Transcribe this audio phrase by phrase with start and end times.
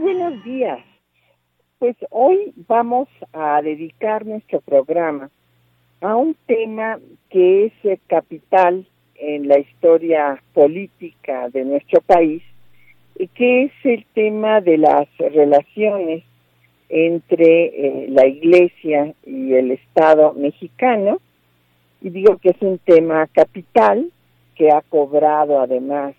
[0.00, 0.80] Buenos días.
[1.78, 5.30] Pues hoy vamos a dedicar nuestro programa
[6.00, 8.86] a un tema que es eh, capital
[9.16, 12.42] en la historia política de nuestro país,
[13.18, 16.24] y que es el tema de las relaciones
[16.88, 21.18] entre eh, la Iglesia y el Estado mexicano.
[22.00, 24.10] Y digo que es un tema capital
[24.54, 26.14] que ha cobrado además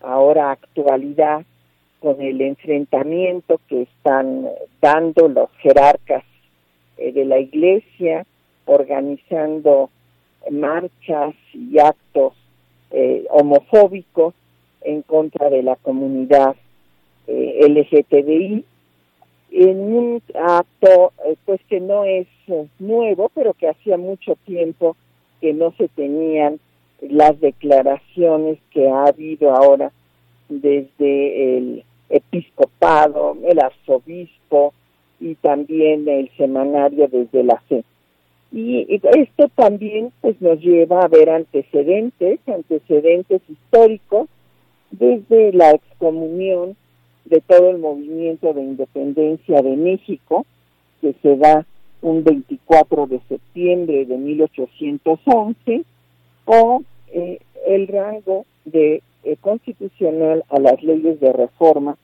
[0.00, 1.44] ahora actualidad
[2.02, 4.48] con el enfrentamiento que están
[4.80, 6.24] dando los jerarcas
[6.98, 8.26] eh, de la Iglesia,
[8.66, 9.88] organizando
[10.50, 12.34] marchas y actos
[12.90, 14.34] eh, homofóbicos
[14.82, 16.56] en contra de la comunidad
[17.26, 18.64] eh, LGTBI
[19.52, 22.26] en un acto eh, pues que no es
[22.78, 24.96] nuevo pero que hacía mucho tiempo
[25.40, 26.58] que no se tenían
[27.00, 29.92] las declaraciones que ha habido ahora
[30.48, 34.72] desde el episcopado, el arzobispo
[35.20, 37.84] y también el semanario desde la fe.
[38.52, 44.28] Y esto también pues nos lleva a ver antecedentes, antecedentes históricos
[44.90, 46.76] desde la excomunión
[47.24, 50.44] de todo el movimiento de independencia de México,
[51.00, 51.66] que se da
[52.02, 55.84] un 24 de septiembre de 1811,
[56.44, 56.82] o
[57.12, 61.96] eh, el rango de eh, constitucional a las leyes de reforma,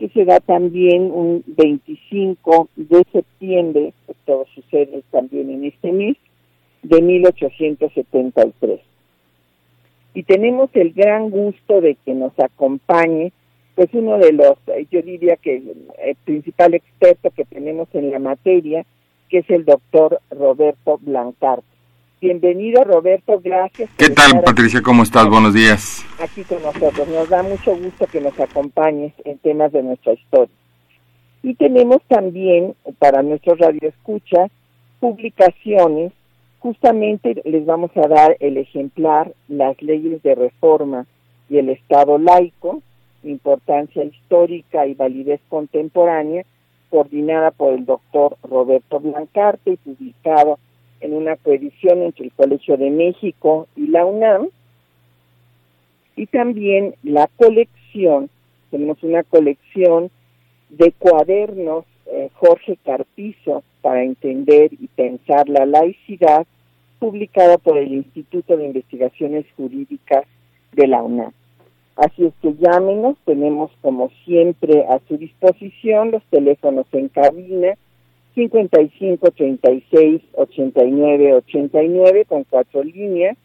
[0.00, 3.92] que se da también un 25 de septiembre,
[4.24, 6.16] todo sucede también en este mes,
[6.82, 8.80] de 1873.
[10.14, 13.30] Y tenemos el gran gusto de que nos acompañe
[13.74, 14.58] pues uno de los,
[14.90, 18.84] yo diría que el principal experto que tenemos en la materia,
[19.28, 21.62] que es el doctor Roberto Blancart.
[22.20, 23.90] Bienvenido Roberto, gracias.
[23.98, 24.80] ¿Qué tal Patricia?
[24.82, 25.28] ¿Cómo estás?
[25.28, 25.99] Buenos días.
[26.20, 27.08] Aquí con nosotros.
[27.08, 30.54] Nos da mucho gusto que nos acompañes en temas de nuestra historia.
[31.42, 34.50] Y tenemos también para nuestros radioescuchas
[35.00, 36.12] publicaciones.
[36.58, 41.06] Justamente les vamos a dar el ejemplar, las leyes de reforma
[41.48, 42.82] y el Estado laico,
[43.22, 46.44] importancia histórica y validez contemporánea,
[46.90, 50.58] coordinada por el doctor Roberto Blancarte y publicado
[51.00, 54.48] en una coedición entre el Colegio de México y la UNAM.
[56.16, 58.30] Y también la colección,
[58.70, 60.10] tenemos una colección
[60.68, 66.46] de cuadernos eh, Jorge Carpizo para entender y pensar la laicidad,
[66.98, 70.24] publicada por el Instituto de Investigaciones Jurídicas
[70.72, 71.32] de la UNAM.
[71.96, 77.74] Así es que llámenos, tenemos como siempre a su disposición los teléfonos en cabina
[78.34, 83.36] 55 36 89 89 con cuatro líneas,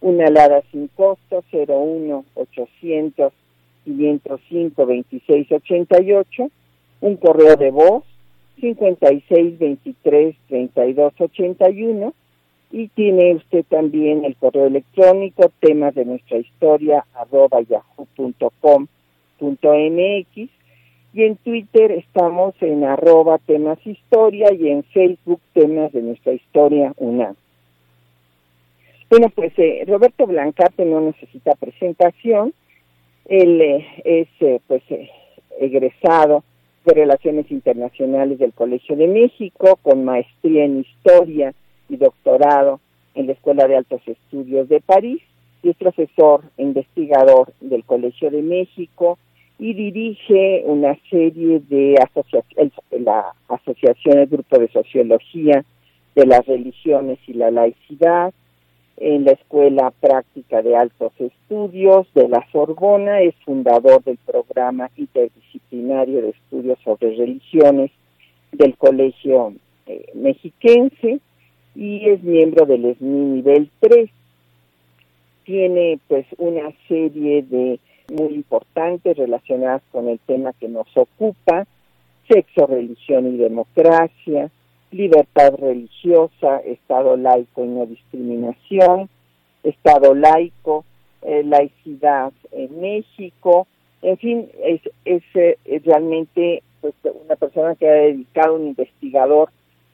[0.00, 3.32] una alada sin costo 01 800
[3.84, 6.50] 505 26 88,
[7.00, 8.04] un correo de voz
[8.60, 12.14] 56 23 32 81
[12.70, 18.88] y tiene usted también el correo electrónico temas de nuestra historia arroba yahoo.com.mx
[21.14, 26.92] y en Twitter estamos en arroba temas historia y en Facebook temas de nuestra historia
[26.98, 27.34] UNAM.
[29.10, 32.52] Bueno, pues eh, Roberto Blancarte no necesita presentación,
[33.24, 34.82] él eh, es eh, pues
[35.58, 36.44] egresado
[36.84, 41.54] de Relaciones Internacionales del Colegio de México con maestría en Historia
[41.88, 42.80] y doctorado
[43.14, 45.22] en la Escuela de Altos Estudios de París
[45.62, 49.18] y es profesor e investigador del Colegio de México
[49.58, 55.64] y dirige una serie de asociaciones, la Asociación del Grupo de Sociología
[56.14, 58.32] de las Religiones y la Laicidad,
[59.00, 66.22] en la Escuela Práctica de Altos Estudios de la Sorbona, es fundador del programa interdisciplinario
[66.22, 67.90] de estudios sobre religiones
[68.52, 69.54] del Colegio
[69.86, 71.20] eh, Mexiquense
[71.76, 74.10] y es miembro del SNI nivel 3.
[75.44, 77.78] Tiene pues una serie de
[78.12, 81.66] muy importantes relacionadas con el tema que nos ocupa,
[82.26, 84.50] sexo, religión y democracia,
[84.90, 89.08] libertad religiosa, Estado laico y no discriminación,
[89.62, 90.84] Estado laico,
[91.22, 93.66] eh, laicidad en México,
[94.02, 95.22] en fin, es, es,
[95.64, 96.94] es realmente pues,
[97.24, 99.50] una persona que ha dedicado, un investigador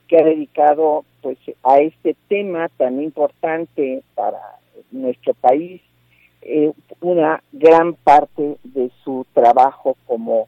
[0.08, 4.38] que ha dedicado pues a este tema tan importante para
[4.90, 5.80] nuestro país
[6.42, 10.46] eh, una gran parte de su trabajo como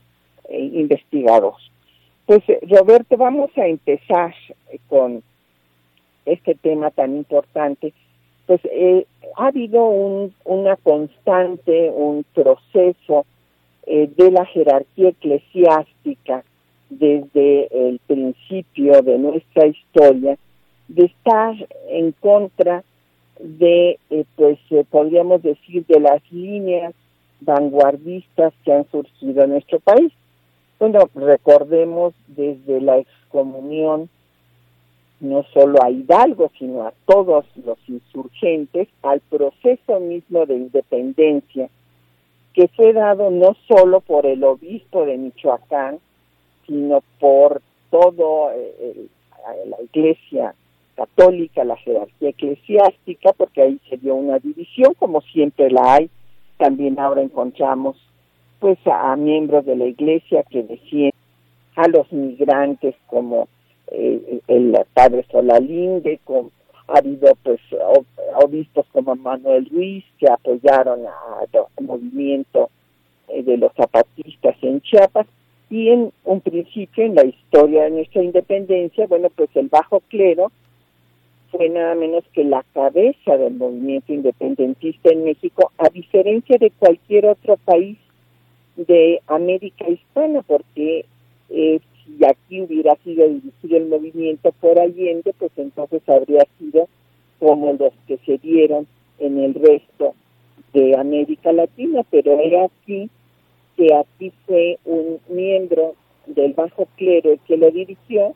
[0.49, 1.55] eh, investigador.
[2.27, 4.35] Pues Roberto, vamos a empezar
[4.89, 5.23] con
[6.25, 7.93] este tema tan importante.
[8.47, 9.07] Pues eh,
[9.37, 13.25] ha habido un, una constante, un proceso
[13.87, 16.43] de la jerarquía eclesiástica
[16.91, 20.37] desde el principio de nuestra historia
[20.89, 21.55] de estar
[21.89, 22.85] en contra
[23.41, 26.95] de, eh, pues eh, podríamos decir, de las líneas
[27.41, 30.13] vanguardistas que han surgido en nuestro país.
[30.79, 34.09] Bueno, recordemos desde la excomunión
[35.21, 41.71] no solo a Hidalgo, sino a todos los insurgentes, al proceso mismo de independencia
[42.57, 45.99] que fue dado no solo por el obispo de Michoacán,
[46.67, 49.09] sino por todo eh,
[49.67, 50.55] la iglesia
[50.95, 56.11] católica, la jerarquía eclesiástica, porque ahí se dio una división, como siempre la hay.
[56.57, 57.99] También ahora encontramos
[58.61, 61.13] pues a, miembros de la iglesia que defienden
[61.77, 63.49] a los migrantes como
[63.89, 66.51] eh, el padre Solalinde, con,
[66.89, 67.61] ha habido pues
[68.43, 72.71] obispos como Manuel Ruiz que apoyaron al movimiento
[73.29, 75.27] eh, de los zapatistas en Chiapas.
[75.69, 80.53] Y en un principio en la historia de nuestra independencia, bueno, pues el bajo clero
[81.51, 87.27] fue nada menos que la cabeza del movimiento independentista en México, a diferencia de cualquier
[87.27, 87.99] otro país
[88.77, 91.05] de América Hispana, porque
[91.51, 96.89] eh, si aquí hubiera sido dirigido el movimiento por Allende, pues entonces habría sido
[97.39, 98.87] como los que se dieron
[99.19, 100.15] en el resto
[100.73, 103.09] de América Latina, pero era aquí
[103.77, 105.95] que aquí fue un miembro
[106.27, 108.35] del bajo clero el que lo dirigió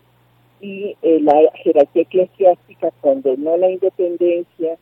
[0.60, 4.76] y eh, la jerarquía eclesiástica condenó la independencia,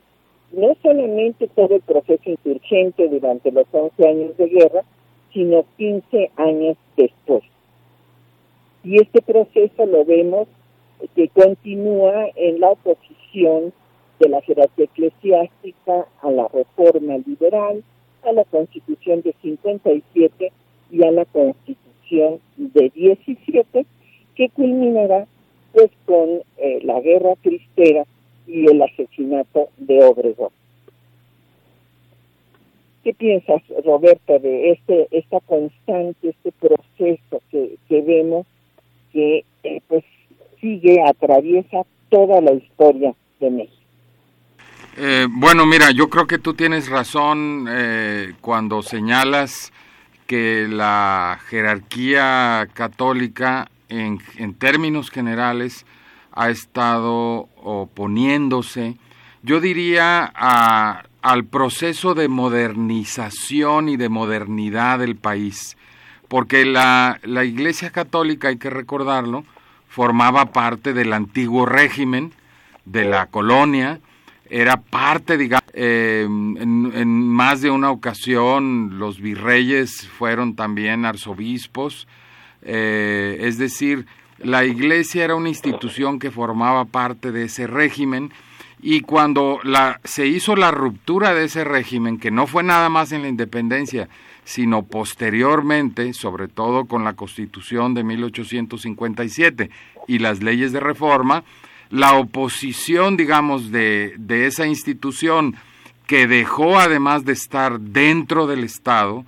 [0.52, 4.82] no solamente todo el proceso insurgente durante los 11 años de guerra,
[5.32, 7.42] sino 15 años después.
[8.84, 10.48] Y este proceso lo vemos
[11.14, 13.72] que continúa en la oposición
[14.18, 17.84] de la jerarquía eclesiástica a la reforma liberal,
[18.24, 20.52] a la Constitución de 57
[20.90, 23.86] y a la Constitución de 17,
[24.34, 25.26] que culminará
[25.72, 28.04] pues con eh, la guerra cristera
[28.46, 30.50] y el asesinato de Obregón.
[33.08, 38.46] ¿Qué piensas, Roberto, de este esta constante, este proceso que, que vemos
[39.14, 40.04] que eh, pues
[40.60, 43.82] sigue, atraviesa toda la historia de México?
[44.98, 49.72] Eh, bueno, mira, yo creo que tú tienes razón eh, cuando señalas
[50.26, 55.86] que la jerarquía católica en, en, términos generales
[56.32, 58.96] ha estado oponiéndose,
[59.42, 65.76] yo diría, a, al proceso de modernización y de modernidad del país,
[66.26, 69.44] porque la, la Iglesia Católica, hay que recordarlo,
[69.88, 72.32] formaba parte del antiguo régimen
[72.86, 74.00] de la colonia,
[74.48, 82.08] era parte, digamos, eh, en, más de una ocasión los virreyes fueron también arzobispos,
[82.62, 84.06] eh, es decir,
[84.38, 88.32] la iglesia era una institución que formaba parte de ese régimen
[88.80, 93.12] y cuando la, se hizo la ruptura de ese régimen, que no fue nada más
[93.12, 94.08] en la independencia,
[94.44, 99.70] sino posteriormente, sobre todo con la constitución de 1857
[100.06, 101.44] y las leyes de reforma,
[101.90, 105.56] la oposición, digamos, de, de esa institución
[106.06, 109.26] que dejó además de estar dentro del Estado,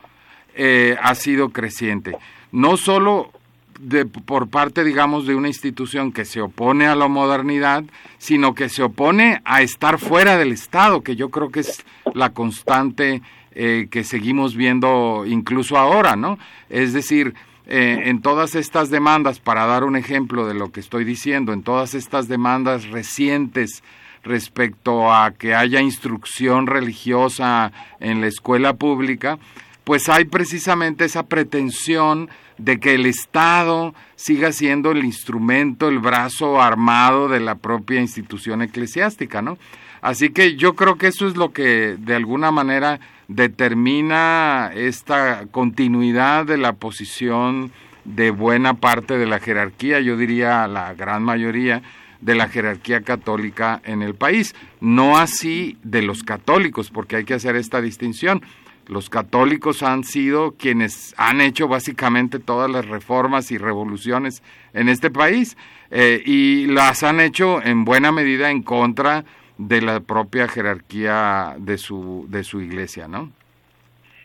[0.54, 2.16] eh, ha sido creciente.
[2.52, 3.33] No solo
[3.81, 7.83] de, por parte, digamos, de una institución que se opone a la modernidad,
[8.19, 12.31] sino que se opone a estar fuera del Estado, que yo creo que es la
[12.31, 13.23] constante
[13.53, 16.39] eh, que seguimos viendo incluso ahora, ¿no?
[16.69, 17.35] Es decir,
[17.67, 21.63] eh, en todas estas demandas, para dar un ejemplo de lo que estoy diciendo, en
[21.63, 23.83] todas estas demandas recientes
[24.23, 29.39] respecto a que haya instrucción religiosa en la escuela pública,
[29.85, 36.61] pues hay precisamente esa pretensión de que el Estado siga siendo el instrumento, el brazo
[36.61, 39.59] armado de la propia institución eclesiástica, ¿no?
[40.03, 46.47] Así que yo creo que eso es lo que de alguna manera determina esta continuidad
[46.47, 47.73] de la posición
[48.05, 51.83] de buena parte de la jerarquía, yo diría la gran mayoría
[52.21, 54.55] de la jerarquía católica en el país.
[54.81, 58.43] No así de los católicos, porque hay que hacer esta distinción.
[58.90, 64.42] Los católicos han sido quienes han hecho básicamente todas las reformas y revoluciones
[64.75, 65.56] en este país
[65.92, 69.25] eh, y las han hecho en buena medida en contra
[69.59, 73.30] de la propia jerarquía de su, de su iglesia, ¿no?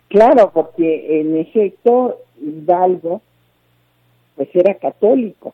[0.08, 3.22] Claro, porque en efecto Hidalgo
[4.36, 5.54] pues era católico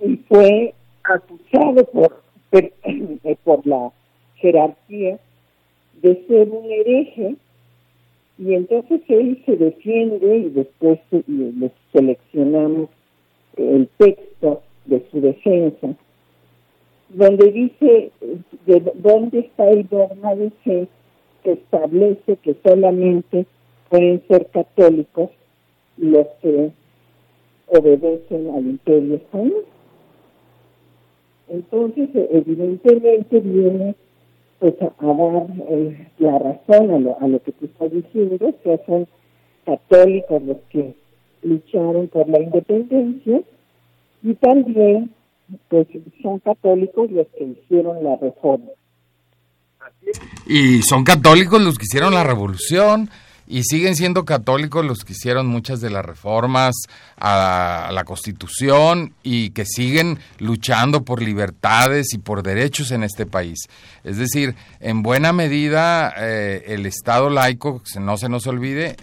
[0.00, 0.72] y fue
[1.04, 2.22] acusado por,
[3.44, 3.92] por la
[4.36, 5.18] jerarquía
[6.00, 7.36] de ser un hereje
[8.40, 12.88] y entonces él se defiende y después le seleccionamos
[13.56, 15.94] el texto de su defensa,
[17.10, 18.10] donde dice
[18.64, 20.88] de dónde está el dogma de fe
[21.44, 23.44] que establece que solamente
[23.90, 25.28] pueden ser católicos
[25.98, 26.70] los que
[27.66, 29.64] obedecen al imperio español.
[31.48, 33.94] Entonces, evidentemente viene
[34.60, 38.80] pues a, dar eh, la razón a lo, a lo que tú estás diciendo, que
[38.86, 39.08] son
[39.64, 40.94] católicos los que
[41.42, 43.40] lucharon por la independencia
[44.22, 45.10] y también
[45.68, 45.88] pues
[46.22, 48.66] son católicos los que hicieron la reforma.
[50.46, 53.08] Y son católicos los que hicieron la revolución,
[53.50, 56.76] y siguen siendo católicos los que hicieron muchas de las reformas
[57.16, 63.68] a la, Constitución y que siguen luchando por libertades y por derechos en este país.
[64.04, 68.94] Es decir, en buena medida eh, el Estado laico, no se nos olvide,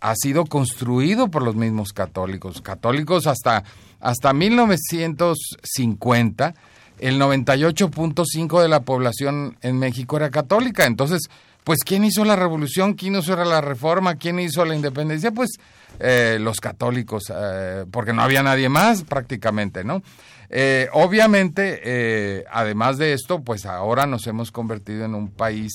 [0.00, 2.62] ha sido construido por los mismos católicos.
[2.62, 3.64] Católicos hasta,
[4.00, 6.54] hasta 1950
[6.98, 10.86] el 98.5 de la población en México era católica.
[10.86, 11.28] Entonces,
[11.66, 12.94] pues ¿quién hizo la revolución?
[12.94, 14.14] ¿Quién hizo la reforma?
[14.14, 15.32] ¿Quién hizo la independencia?
[15.32, 15.50] Pues
[15.98, 20.00] eh, los católicos, eh, porque no había nadie más prácticamente, ¿no?
[20.48, 25.72] Eh, obviamente, además de esto, pues ahora nos hemos convertido en un país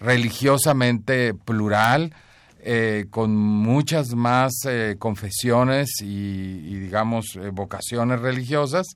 [0.00, 2.12] religiosamente plural,
[3.08, 4.52] con muchas más
[4.98, 8.86] confesiones y, digamos, vocaciones religiosas.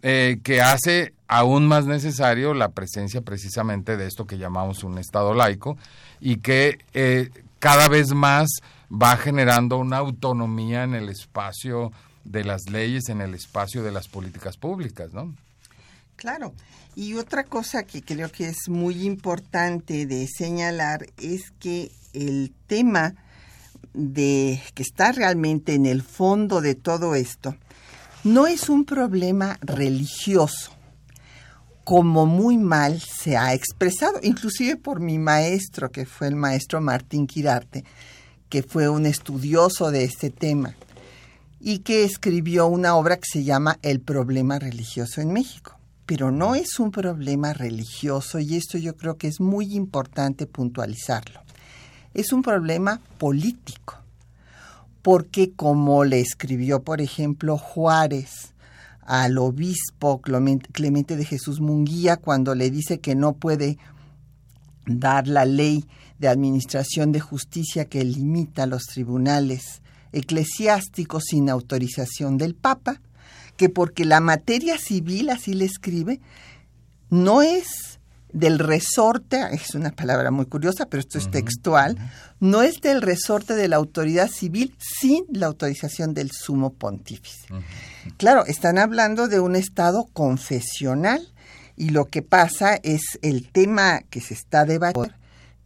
[0.00, 5.76] Que hace aún más necesario la presencia precisamente de esto que llamamos un Estado laico
[6.20, 8.48] y que eh, cada vez más
[8.90, 11.92] va generando una autonomía en el espacio
[12.24, 15.34] de las leyes, en el espacio de las políticas públicas, ¿no?
[16.16, 16.54] Claro.
[16.94, 23.14] Y otra cosa que creo que es muy importante de señalar es que el tema
[23.92, 27.54] de que está realmente en el fondo de todo esto
[28.24, 30.75] no es un problema religioso,
[31.86, 37.28] como muy mal se ha expresado, inclusive por mi maestro, que fue el maestro Martín
[37.28, 37.84] Quirarte,
[38.48, 40.74] que fue un estudioso de este tema
[41.60, 45.78] y que escribió una obra que se llama El problema religioso en México.
[46.06, 51.40] Pero no es un problema religioso y esto yo creo que es muy importante puntualizarlo.
[52.14, 53.94] Es un problema político
[55.02, 58.55] porque como le escribió, por ejemplo, Juárez
[59.06, 63.78] al obispo Clemente de Jesús Munguía cuando le dice que no puede
[64.86, 65.84] dar la ley
[66.18, 69.82] de administración de justicia que limita los tribunales
[70.12, 73.00] eclesiásticos sin autorización del Papa,
[73.56, 76.20] que porque la materia civil, así le escribe,
[77.10, 78.00] no es
[78.32, 81.96] del resorte, es una palabra muy curiosa, pero esto es textual,
[82.40, 87.46] no es del resorte de la autoridad civil sin la autorización del sumo pontífice.
[88.16, 91.32] Claro, están hablando de un Estado confesional
[91.76, 95.14] y lo que pasa es el tema que se está debatiendo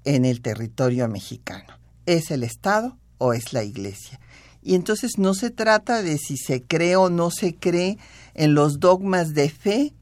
[0.04, 1.78] en el territorio mexicano.
[2.06, 4.20] ¿Es el Estado o es la Iglesia?
[4.62, 7.98] Y entonces no se trata de si se cree o no se cree
[8.34, 9.94] en los dogmas de fe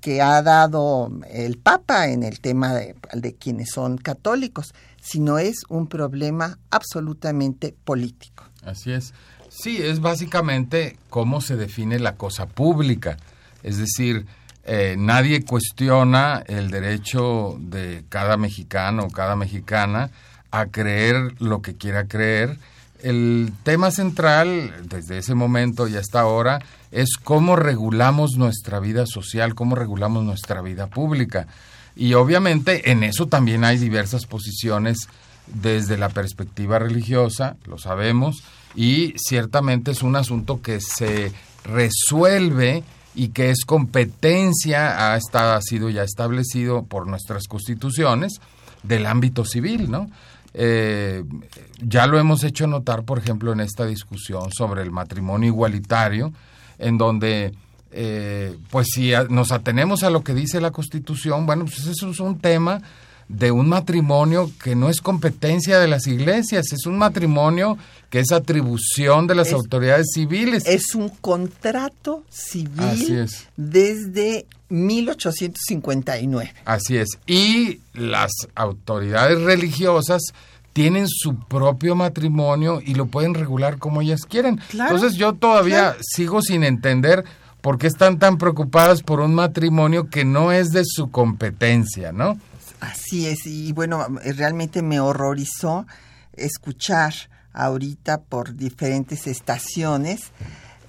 [0.00, 5.86] que ha dado el Papa en el tema de, quienes son católicos, sino es un
[5.86, 8.44] problema absolutamente político.
[8.62, 9.14] Así es.
[9.60, 13.16] Sí, es básicamente cómo se define la cosa pública.
[13.64, 14.24] Es decir,
[14.64, 20.10] eh, nadie cuestiona el derecho de cada mexicano o cada mexicana
[20.52, 22.56] a creer lo que quiera creer.
[23.02, 26.60] El tema central, desde ese momento y hasta ahora,
[26.92, 31.48] es cómo regulamos nuestra vida social, cómo regulamos nuestra vida pública.
[31.96, 35.08] Y obviamente en eso también hay diversas posiciones
[35.54, 38.42] desde la perspectiva religiosa, lo sabemos,
[38.74, 41.32] y ciertamente es un asunto que se
[41.64, 48.40] resuelve y que es competencia, ha, estado, ha sido ya establecido por nuestras constituciones,
[48.82, 50.08] del ámbito civil, ¿no?
[50.54, 51.24] Eh,
[51.80, 56.32] ya lo hemos hecho notar, por ejemplo, en esta discusión sobre el matrimonio igualitario,
[56.78, 57.52] en donde
[57.90, 62.20] eh, pues si nos atenemos a lo que dice la Constitución, bueno, pues eso es
[62.20, 62.82] un tema
[63.28, 67.76] de un matrimonio que no es competencia de las iglesias, es un matrimonio
[68.10, 70.64] que es atribución de las autoridades civiles.
[70.66, 76.54] Es un contrato civil desde 1859.
[76.64, 77.08] Así es.
[77.26, 80.22] Y las autoridades religiosas
[80.72, 84.60] tienen su propio matrimonio y lo pueden regular como ellas quieren.
[84.72, 87.24] Entonces yo todavía sigo sin entender
[87.60, 92.38] por qué están tan preocupadas por un matrimonio que no es de su competencia, ¿no?
[92.80, 94.06] Así es, y bueno,
[94.36, 95.86] realmente me horrorizó
[96.34, 97.14] escuchar
[97.52, 100.30] ahorita por diferentes estaciones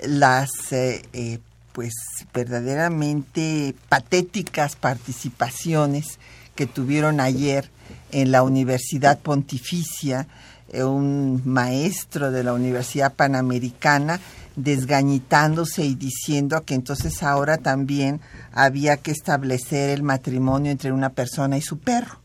[0.02, 1.40] las eh, eh,
[1.74, 1.94] pues
[2.34, 6.20] verdaderamente patéticas participaciones
[6.56, 7.70] que tuvieron ayer
[8.12, 10.28] en la Universidad Pontificia,
[10.70, 14.20] eh, un maestro de la Universidad Panamericana
[14.64, 21.58] desgañitándose y diciendo que entonces ahora también había que establecer el matrimonio entre una persona
[21.58, 22.20] y su perro.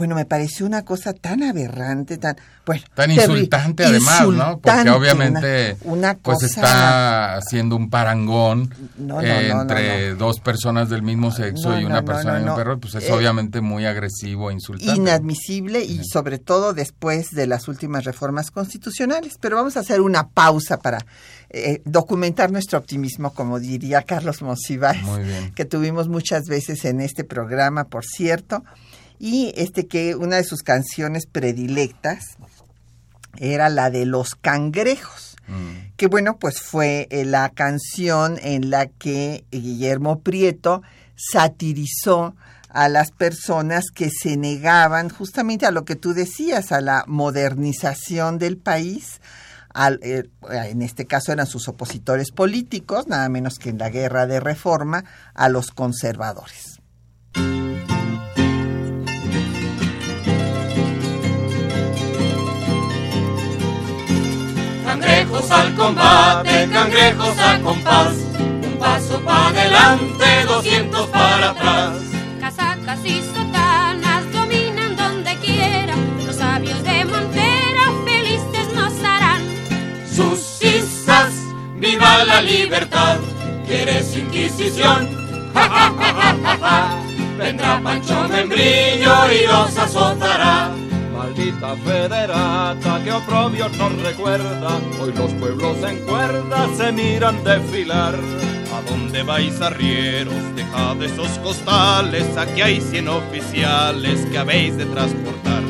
[0.00, 4.58] Bueno, me pareció una cosa tan aberrante, tan bueno, tan insultante además, ¿no?
[4.58, 11.84] Porque obviamente una, pues está haciendo un parangón entre dos personas del mismo sexo y
[11.84, 14.98] una persona y un perro, pues es eh, obviamente muy agresivo e insultante.
[14.98, 19.36] Inadmisible y sobre todo después de las últimas reformas constitucionales.
[19.38, 21.04] Pero vamos a hacer una pausa para
[21.50, 25.02] eh, documentar nuestro optimismo, como diría Carlos Monsiváis,
[25.54, 28.64] que tuvimos muchas veces en este programa, por cierto
[29.20, 32.38] y este que una de sus canciones predilectas
[33.36, 35.94] era la de los cangrejos, mm.
[35.96, 40.82] que bueno, pues fue eh, la canción en la que Guillermo Prieto
[41.14, 42.34] satirizó
[42.70, 48.38] a las personas que se negaban justamente a lo que tú decías, a la modernización
[48.38, 49.20] del país.
[50.02, 54.40] Eh, en este caso eran sus opositores políticos, nada menos que en la guerra de
[54.40, 55.04] reforma,
[55.34, 56.79] a los conservadores.
[65.48, 71.92] Al combate, cangrejos a compás, un paso para adelante, doscientos para atrás.
[72.38, 79.42] Casacas y sotanas dominan donde quiera, los sabios de Montera felices nos harán.
[80.14, 81.32] Sus cisas,
[81.76, 83.16] viva la libertad,
[83.66, 85.08] quieres inquisición,
[87.38, 90.70] Vendrá Pancho Membrillo y los azotará.
[91.20, 98.14] Maldita federata que oprobio nos recuerda, hoy los pueblos en cuerda se miran desfilar.
[98.14, 100.32] ¿A dónde vais arrieros?
[100.56, 105.62] Dejad esos costales, aquí hay cien oficiales que habéis de transportar.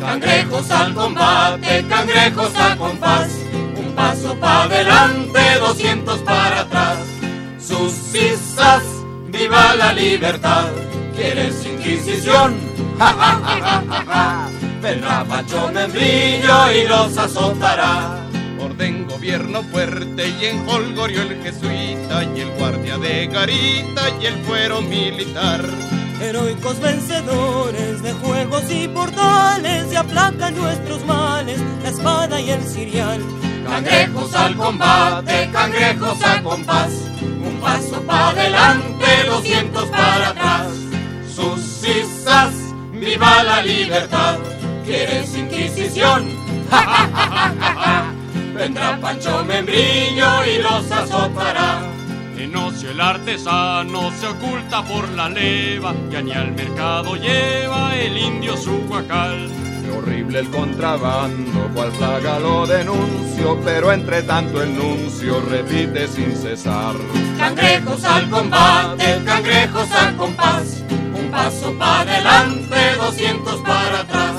[0.00, 3.30] Cangrejos al combate, cangrejos a compás,
[3.76, 6.98] un paso para adelante, doscientos para atrás.
[7.60, 8.82] Sus cisas,
[9.28, 10.66] viva la libertad,
[11.14, 12.75] ¿quieres inquisición?
[12.98, 14.48] ¡Ja, ja, ja, ja, ja!
[14.82, 18.24] vendrá Pancho Membrillo y los azotará.
[18.60, 24.34] Orden gobierno fuerte y en Holgorio el jesuita y el guardia de garita y el
[24.44, 25.60] fuero militar.
[26.20, 33.20] Heroicos vencedores de juegos y portales y aplacan nuestros males, la espada y el cirial.
[33.68, 40.68] Cangrejos al combate, cangrejos a compás, un paso para adelante, doscientos para atrás.
[41.34, 42.54] Sus cisas,
[43.00, 44.38] viva la libertad
[44.86, 46.28] ¿Quieres inquisición?
[48.54, 51.80] Vendrá Pancho Membrillo y los azotará.
[52.38, 58.16] En ocio el artesano se oculta por la leva, ya ni al mercado lleva el
[58.16, 59.50] indio su guacal.
[59.82, 66.36] Qué horrible el contrabando, cual plaga lo denuncio, pero entre tanto el nuncio repite sin
[66.36, 66.94] cesar.
[67.38, 70.84] Cangrejos al combate, cangrejos al compás,
[71.36, 74.36] paso para adelante, doscientos para atrás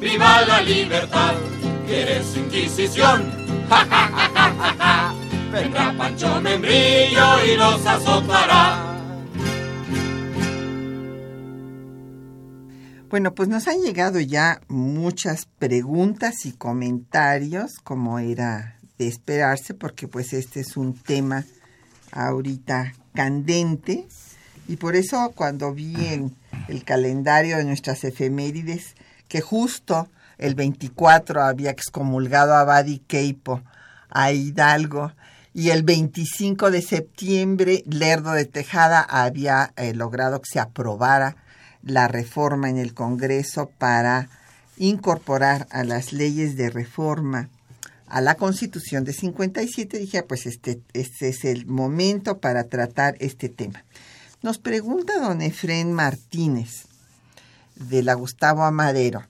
[0.00, 1.34] viva la libertad.
[1.86, 3.30] ¿Quieres inquisición?
[3.68, 5.14] ¡Ja,
[5.52, 8.82] Vendrá Pancho Membrillo y los azotará.
[13.08, 20.08] Bueno, pues nos han llegado ya muchas preguntas y comentarios, como era de esperarse, porque
[20.08, 21.44] pues este es un tema
[22.10, 24.08] ahorita candente.
[24.68, 26.34] Y por eso cuando vi en
[26.68, 28.94] el calendario de nuestras efemérides
[29.28, 33.62] que justo el 24 había excomulgado a Badi Keipo
[34.10, 35.12] a Hidalgo
[35.54, 41.36] y el 25 de septiembre Lerdo de Tejada había eh, logrado que se aprobara
[41.82, 44.28] la reforma en el Congreso para
[44.76, 47.48] incorporar a las leyes de reforma
[48.08, 53.16] a la Constitución de 57, dije, ah, pues este, este es el momento para tratar
[53.18, 53.84] este tema.
[54.42, 56.86] Nos pregunta don Efrén Martínez,
[57.76, 59.24] de la Gustavo Amadero,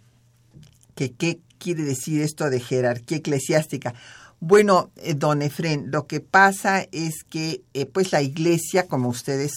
[0.95, 3.95] que qué quiere decir esto de jerarquía eclesiástica.
[4.41, 9.53] Bueno, eh, don Efrén, lo que pasa es que eh, pues la iglesia, como ustedes,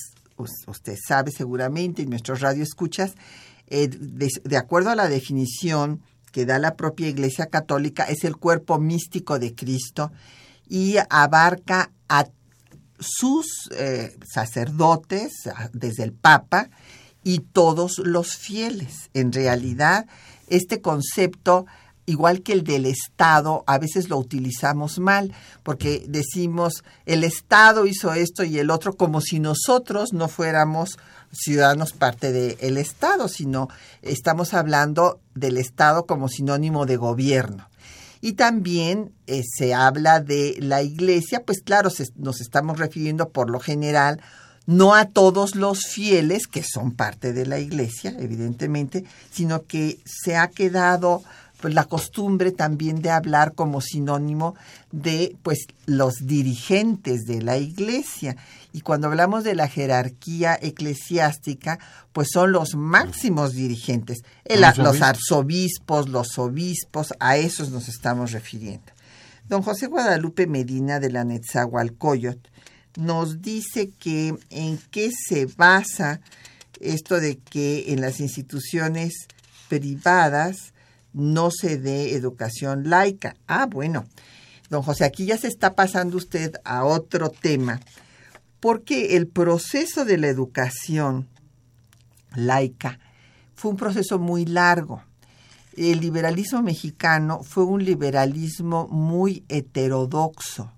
[0.68, 3.16] usted sabe seguramente, y nuestros radioescuchas,
[3.68, 8.80] eh, de acuerdo a la definición que da la propia Iglesia Católica es el cuerpo
[8.80, 10.12] místico de Cristo
[10.68, 12.28] y abarca a
[13.00, 15.34] sus eh, sacerdotes,
[15.74, 16.70] desde el Papa,
[17.24, 19.10] y todos los fieles.
[19.14, 20.08] En realidad,
[20.48, 21.66] este concepto,
[22.06, 25.34] igual que el del Estado, a veces lo utilizamos mal,
[25.64, 30.98] porque decimos, el Estado hizo esto y el otro, como si nosotros no fuéramos
[31.32, 33.68] ciudadanos parte del Estado, sino
[34.02, 37.70] estamos hablando del Estado como sinónimo de gobierno.
[38.22, 43.60] Y también eh, se habla de la iglesia, pues claro, nos estamos refiriendo por lo
[43.60, 44.22] general
[44.70, 50.38] no a todos los fieles que son parte de la iglesia, evidentemente, sino que se
[50.38, 51.24] ha quedado
[51.60, 54.56] pues la costumbre también de hablar como sinónimo
[54.92, 58.38] de pues los dirigentes de la iglesia.
[58.72, 61.80] Y cuando hablamos de la jerarquía eclesiástica
[62.14, 64.20] pues son los máximos dirigentes.
[64.78, 66.10] Los arzobispos.
[66.10, 68.92] los obispos a esos nos estamos refiriendo.
[69.50, 72.50] Don José Guadalupe Medina de la Netzahualcoyot
[72.98, 76.22] nos dice que en qué se basa
[76.80, 79.28] esto de que en las instituciones
[79.68, 80.74] privadas
[81.20, 83.36] no se dé educación laica.
[83.48, 84.06] Ah, bueno,
[84.70, 87.80] don José, aquí ya se está pasando usted a otro tema,
[88.60, 91.28] porque el proceso de la educación
[92.36, 93.00] laica
[93.56, 95.04] fue un proceso muy largo.
[95.76, 100.72] El liberalismo mexicano fue un liberalismo muy heterodoxo,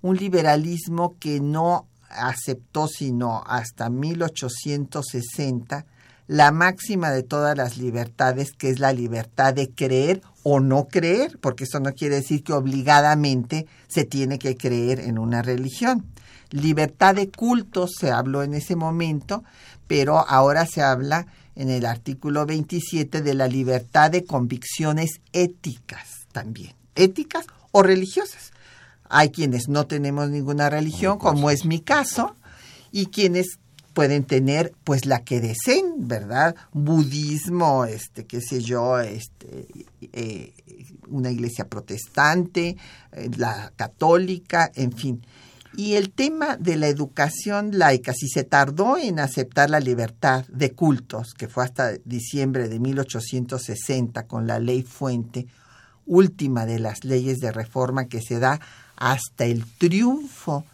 [0.00, 5.86] un liberalismo que no aceptó sino hasta 1860
[6.32, 11.38] la máxima de todas las libertades, que es la libertad de creer o no creer,
[11.42, 16.06] porque eso no quiere decir que obligadamente se tiene que creer en una religión.
[16.48, 19.44] Libertad de culto se habló en ese momento,
[19.86, 26.72] pero ahora se habla en el artículo 27 de la libertad de convicciones éticas también,
[26.94, 28.52] éticas o religiosas.
[29.10, 32.36] Hay quienes no tenemos ninguna religión, como es mi caso,
[32.90, 33.58] y quienes
[33.92, 36.54] pueden tener pues la que deseen, ¿verdad?
[36.72, 39.66] Budismo, este, qué sé yo, este,
[40.12, 40.52] eh,
[41.08, 42.76] una iglesia protestante,
[43.12, 45.26] eh, la católica, en fin.
[45.74, 50.72] Y el tema de la educación laica, si se tardó en aceptar la libertad de
[50.72, 55.46] cultos, que fue hasta diciembre de 1860 con la ley Fuente,
[56.04, 58.60] última de las leyes de reforma que se da
[58.96, 60.64] hasta el triunfo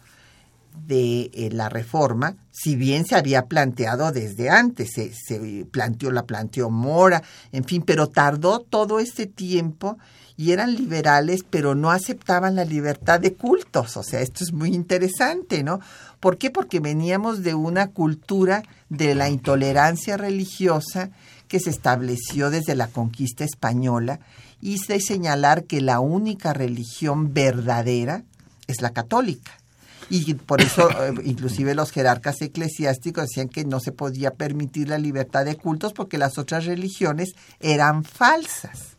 [0.85, 6.69] de eh, la reforma, si bien se había planteado desde antes, se, planteó, la planteó
[6.69, 9.97] Mora, en fin, pero tardó todo este tiempo
[10.35, 13.97] y eran liberales, pero no aceptaban la libertad de cultos.
[13.97, 15.79] O sea, esto es muy interesante, ¿no?
[16.19, 16.49] ¿Por qué?
[16.49, 21.11] Porque veníamos de una cultura de la intolerancia religiosa
[21.47, 24.19] que se estableció desde la conquista española
[24.61, 28.23] y de señalar que la única religión verdadera
[28.67, 29.58] es la católica
[30.09, 34.97] y por eso eh, inclusive los jerarcas eclesiásticos decían que no se podía permitir la
[34.97, 38.97] libertad de cultos porque las otras religiones eran falsas.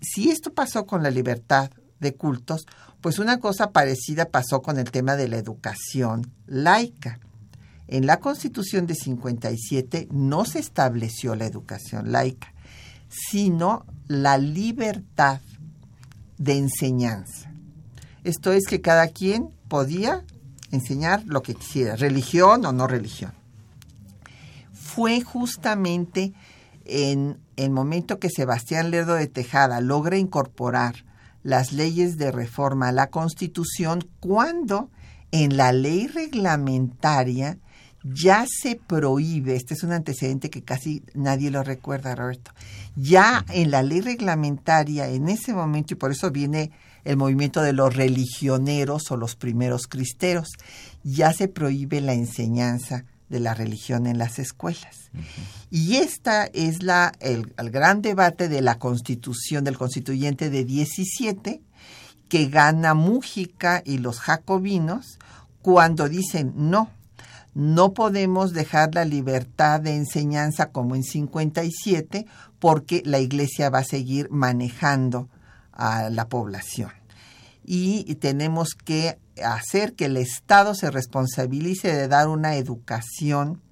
[0.00, 2.66] Si esto pasó con la libertad de cultos,
[3.00, 7.18] pues una cosa parecida pasó con el tema de la educación laica.
[7.88, 12.52] En la Constitución de 57 no se estableció la educación laica,
[13.08, 15.40] sino la libertad
[16.38, 17.52] de enseñanza.
[18.24, 20.22] Esto es que cada quien podía
[20.70, 23.32] enseñar lo que quisiera, religión o no religión.
[24.74, 26.34] Fue justamente
[26.84, 31.06] en el momento que Sebastián Lerdo de Tejada logra incorporar
[31.42, 34.90] las leyes de reforma a la Constitución cuando
[35.30, 37.56] en la ley reglamentaria
[38.04, 42.50] ya se prohíbe, este es un antecedente que casi nadie lo recuerda, Roberto,
[42.94, 46.72] ya en la ley reglamentaria en ese momento, y por eso viene
[47.04, 50.50] el movimiento de los religioneros o los primeros cristeros.
[51.02, 55.10] Ya se prohíbe la enseñanza de la religión en las escuelas.
[55.70, 61.62] Y esta es la, el, el, gran debate de la constitución del constituyente de 17
[62.28, 65.18] que gana Mújica y los jacobinos
[65.62, 66.90] cuando dicen no,
[67.54, 72.26] no podemos dejar la libertad de enseñanza como en 57
[72.58, 75.28] porque la iglesia va a seguir manejando
[75.72, 76.90] a la población.
[77.64, 83.62] Y tenemos que hacer que el Estado se responsabilice de dar una educación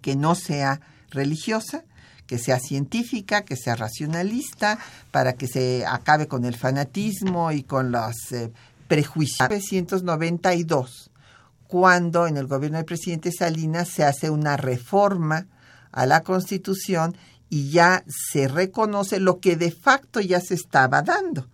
[0.00, 1.84] que no sea religiosa,
[2.26, 4.78] que sea científica, que sea racionalista,
[5.10, 8.52] para que se acabe con el fanatismo y con los eh,
[8.88, 9.48] prejuicios.
[9.48, 11.10] 1992,
[11.66, 15.48] cuando en el gobierno del presidente Salinas se hace una reforma
[15.92, 17.16] a la Constitución
[17.50, 21.48] y ya se reconoce lo que de facto ya se estaba dando,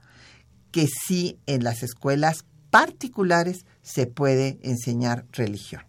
[0.70, 5.82] que sí en las escuelas particulares se puede enseñar religión.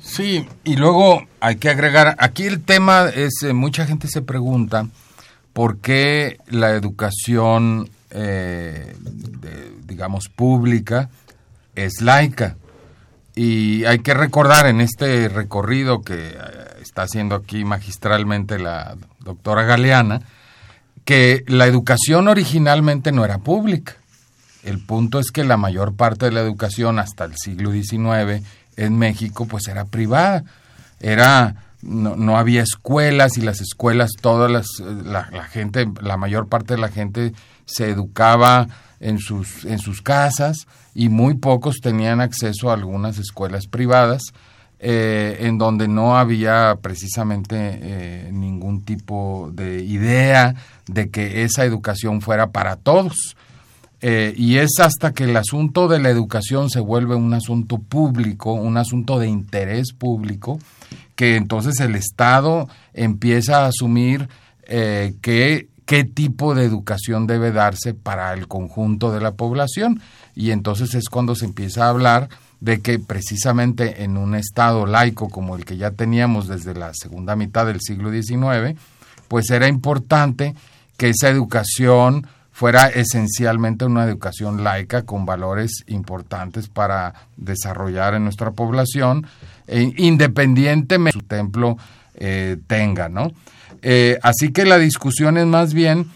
[0.00, 4.88] Sí, y luego hay que agregar, aquí el tema es, eh, mucha gente se pregunta
[5.52, 8.96] por qué la educación, eh,
[9.84, 11.10] digamos, pública
[11.74, 12.56] es laica.
[13.34, 16.36] Y hay que recordar en este recorrido que eh,
[16.90, 20.22] está haciendo aquí magistralmente la doctora Galeana,
[21.04, 23.94] que la educación originalmente no era pública.
[24.64, 28.44] El punto es que la mayor parte de la educación hasta el siglo XIX
[28.76, 30.42] en México pues era privada.
[30.98, 36.74] Era no, no había escuelas y las escuelas todas las la, gente la mayor parte
[36.74, 37.32] de la gente
[37.66, 38.66] se educaba
[38.98, 44.22] en sus en sus casas y muy pocos tenían acceso a algunas escuelas privadas
[44.80, 50.54] eh, en donde no había precisamente eh, ningún tipo de idea
[50.86, 53.36] de que esa educación fuera para todos
[54.02, 58.54] eh, y es hasta que el asunto de la educación se vuelve un asunto público,
[58.54, 60.58] un asunto de interés público,
[61.14, 64.28] que entonces el Estado empieza a asumir
[64.64, 70.00] eh, qué tipo de educación debe darse para el conjunto de la población.
[70.34, 75.28] Y entonces es cuando se empieza a hablar de que precisamente en un Estado laico
[75.28, 78.78] como el que ya teníamos desde la segunda mitad del siglo XIX,
[79.28, 80.54] pues era importante
[80.96, 88.50] que esa educación fuera esencialmente una educación laica con valores importantes para desarrollar en nuestra
[88.50, 89.26] población,
[89.66, 91.78] e independientemente de su templo
[92.14, 93.32] eh, tenga, ¿no?
[93.80, 96.10] Eh, así que la discusión es más bien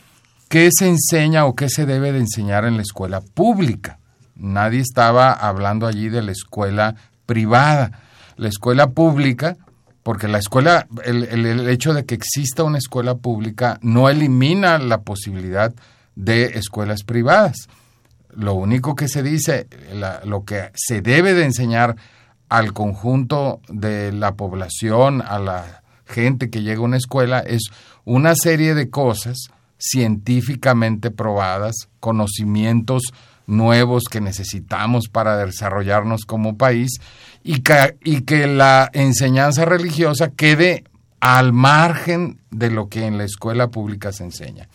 [0.50, 3.98] qué se enseña o qué se debe de enseñar en la escuela pública.
[4.36, 8.00] Nadie estaba hablando allí de la escuela privada.
[8.36, 9.56] La escuela pública,
[10.02, 15.72] porque la escuela, el, hecho de que exista una escuela pública no elimina la posibilidad
[16.16, 17.68] de escuelas privadas.
[18.34, 19.68] Lo único que se dice,
[20.24, 21.96] lo que se debe de enseñar
[22.48, 27.70] al conjunto de la población, a la gente que llega a una escuela, es
[28.04, 33.02] una serie de cosas científicamente probadas, conocimientos
[33.46, 37.00] nuevos que necesitamos para desarrollarnos como país
[37.42, 40.84] y que, la enseñanza religiosa quede
[41.20, 44.68] al margen de lo que en la escuela pública se enseña.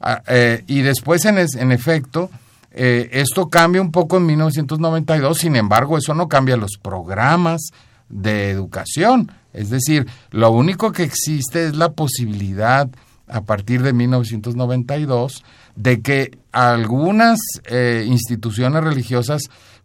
[0.00, 2.30] Ah, eh, y después, en, en efecto,
[2.70, 7.70] eh, esto cambia un poco en 1992, sin embargo, eso no cambia los programas
[8.08, 9.32] de educación.
[9.52, 12.88] Es decir, lo único que existe es la posibilidad,
[13.30, 15.44] a partir de 1992,
[15.76, 19.42] de que algunas eh, instituciones religiosas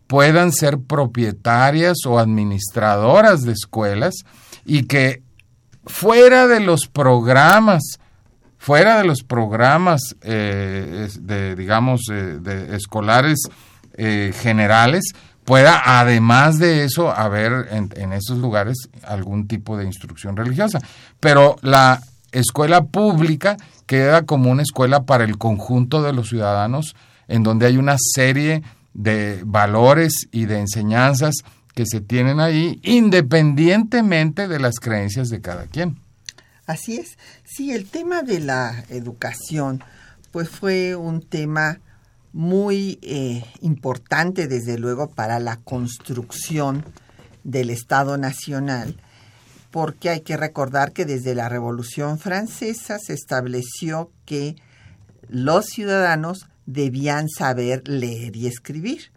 [0.07, 4.15] puedan ser propietarias o administradoras de escuelas
[4.65, 5.21] y que
[5.85, 7.99] fuera de los programas
[8.57, 13.39] fuera de los programas eh, de, digamos, eh, de escolares
[13.95, 15.03] generales,
[15.43, 20.79] pueda además de eso haber en, en, esos lugares algún tipo de instrucción religiosa.
[21.19, 22.01] Pero la
[22.33, 26.95] escuela pública queda como una escuela para el conjunto de los ciudadanos,
[27.27, 31.35] en donde hay una serie de valores y de enseñanzas
[31.73, 35.97] que se tienen ahí, independientemente de las creencias de cada quien.
[36.65, 37.17] Así es.
[37.43, 39.83] Sí, el tema de la educación,
[40.31, 41.79] pues fue un tema
[42.31, 46.85] muy eh, importante, desde luego, para la construcción
[47.43, 48.95] del Estado Nacional,
[49.73, 54.55] porque hay que recordar que desde la Revolución Francesa se estableció que
[55.29, 59.11] los ciudadanos debían saber leer y escribir.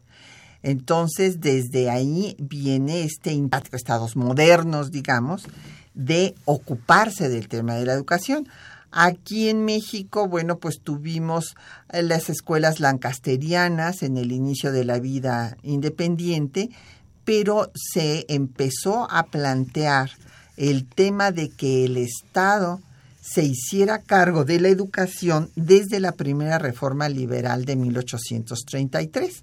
[0.63, 5.43] Entonces, desde ahí viene este impacto, estados modernos, digamos,
[5.93, 8.49] de ocuparse del tema de la educación.
[8.91, 11.55] Aquí en México, bueno, pues tuvimos
[11.93, 16.71] eh, las escuelas lancasterianas en el inicio de la vida independiente,
[17.27, 20.13] pero se empezó a plantear
[20.57, 22.81] el tema de que el Estado
[23.21, 29.43] se hiciera cargo de la educación desde la primera reforma liberal de 1833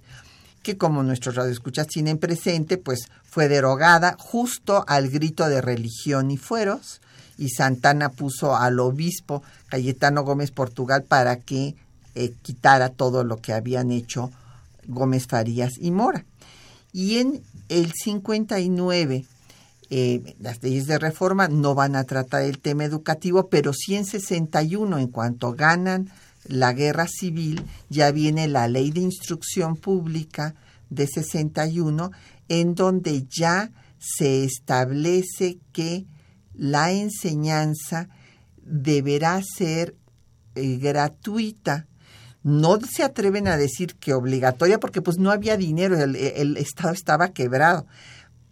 [0.64, 6.38] que como nuestros radioescuchas tienen presente, pues fue derogada justo al grito de religión y
[6.38, 7.00] fueros,
[7.36, 11.76] y Santana puso al obispo Cayetano Gómez Portugal para que
[12.14, 14.32] eh, quitara todo lo que habían hecho
[14.86, 16.24] Gómez Farías y Mora.
[16.92, 19.26] Y en el 59,
[19.90, 24.06] eh, las leyes de reforma no van a tratar el tema educativo, pero sí en
[24.06, 26.10] 61, en cuanto ganan
[26.46, 30.54] la guerra civil, ya viene la ley de instrucción pública
[30.90, 32.10] de 61,
[32.48, 36.06] en donde ya se establece que
[36.54, 38.08] la enseñanza
[38.62, 39.96] deberá ser
[40.54, 41.86] eh, gratuita.
[42.42, 46.92] No se atreven a decir que obligatoria porque pues no había dinero, el, el Estado
[46.92, 47.86] estaba quebrado.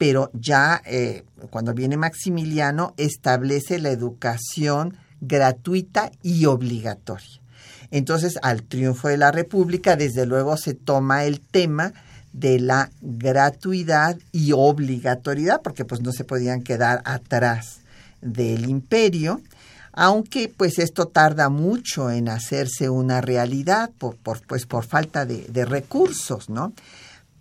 [0.03, 7.41] Pero ya eh, cuando viene Maximiliano establece la educación gratuita y obligatoria.
[7.93, 11.93] Entonces, al triunfo de la República, desde luego se toma el tema
[12.33, 17.83] de la gratuidad y obligatoriedad, porque pues no se podían quedar atrás
[18.21, 19.41] del imperio,
[19.93, 26.51] aunque pues esto tarda mucho en hacerse una realidad por, pues por falta de, recursos,
[26.51, 26.73] ¿no?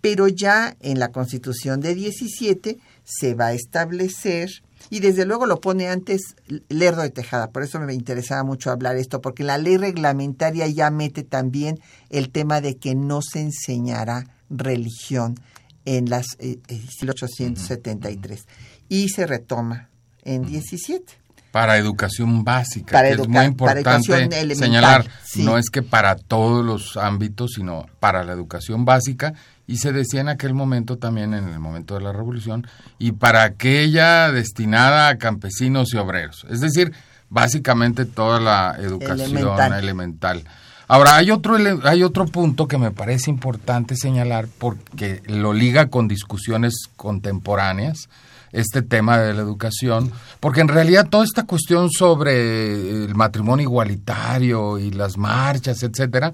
[0.01, 4.49] Pero ya en la Constitución de 17 se va a establecer
[4.89, 6.35] y desde luego lo pone antes
[6.69, 10.89] Lerdo de Tejada, por eso me interesaba mucho hablar esto, porque la ley reglamentaria ya
[10.89, 15.39] mete también el tema de que no se enseñará religión
[15.85, 18.45] en las eh, 1873
[18.89, 19.89] y se retoma
[20.23, 21.21] en 17.
[21.51, 25.43] Para educación básica, para que es muy importante señalar, sí.
[25.43, 29.33] no es que para todos los ámbitos, sino para la educación básica,
[29.71, 32.67] y se decía en aquel momento también, en el momento de la revolución,
[32.99, 36.45] y para aquella destinada a campesinos y obreros.
[36.49, 36.91] Es decir,
[37.29, 39.73] básicamente toda la educación elemental.
[39.79, 40.43] elemental.
[40.89, 41.55] Ahora, hay otro,
[41.85, 48.09] hay otro punto que me parece importante señalar porque lo liga con discusiones contemporáneas,
[48.51, 54.77] este tema de la educación, porque en realidad toda esta cuestión sobre el matrimonio igualitario
[54.77, 56.33] y las marchas, etcétera,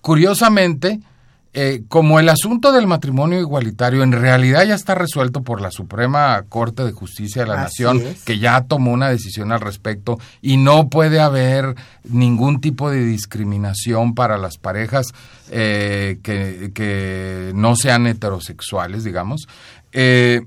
[0.00, 1.00] curiosamente,
[1.54, 6.44] eh, como el asunto del matrimonio igualitario en realidad ya está resuelto por la Suprema
[6.46, 8.22] Corte de Justicia de la Así Nación, es.
[8.22, 14.14] que ya tomó una decisión al respecto y no puede haber ningún tipo de discriminación
[14.14, 15.14] para las parejas
[15.50, 19.48] eh, que, que, no sean heterosexuales, digamos.
[19.92, 20.42] Eh,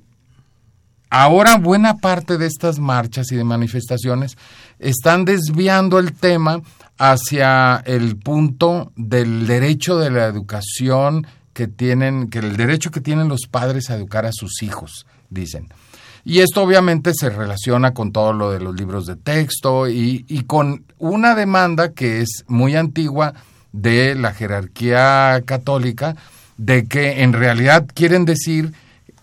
[1.09, 4.37] ahora buena parte de estas marchas y de manifestaciones
[4.77, 6.61] están desviando el tema
[7.01, 13.27] hacia el punto del derecho de la educación que tienen, que el derecho que tienen
[13.27, 15.69] los padres a educar a sus hijos, dicen.
[16.23, 20.43] Y esto obviamente se relaciona con todo lo de los libros de texto y, y
[20.43, 23.33] con una demanda que es muy antigua
[23.71, 26.15] de la jerarquía católica,
[26.57, 28.73] de que en realidad quieren decir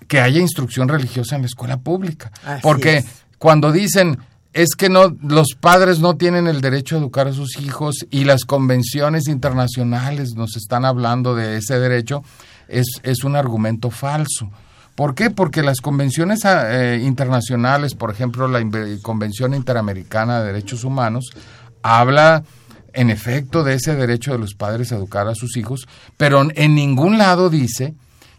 [0.08, 2.32] que haya instrucción religiosa en la escuela pública.
[2.44, 3.06] Así Porque es.
[3.38, 4.18] cuando dicen
[4.52, 8.24] es que no los padres no tienen el derecho a educar a sus hijos y
[8.24, 12.22] las convenciones internacionales nos están hablando de ese derecho,
[12.66, 14.50] es, es un argumento falso.
[14.94, 15.30] ¿Por qué?
[15.30, 18.60] Porque las convenciones eh, internacionales, por ejemplo, la
[19.00, 21.30] Convención Interamericana de Derechos Humanos,
[21.82, 22.42] habla
[22.92, 26.74] en efecto de ese derecho de los padres a educar a sus hijos, pero en
[26.74, 27.94] ningún lado dice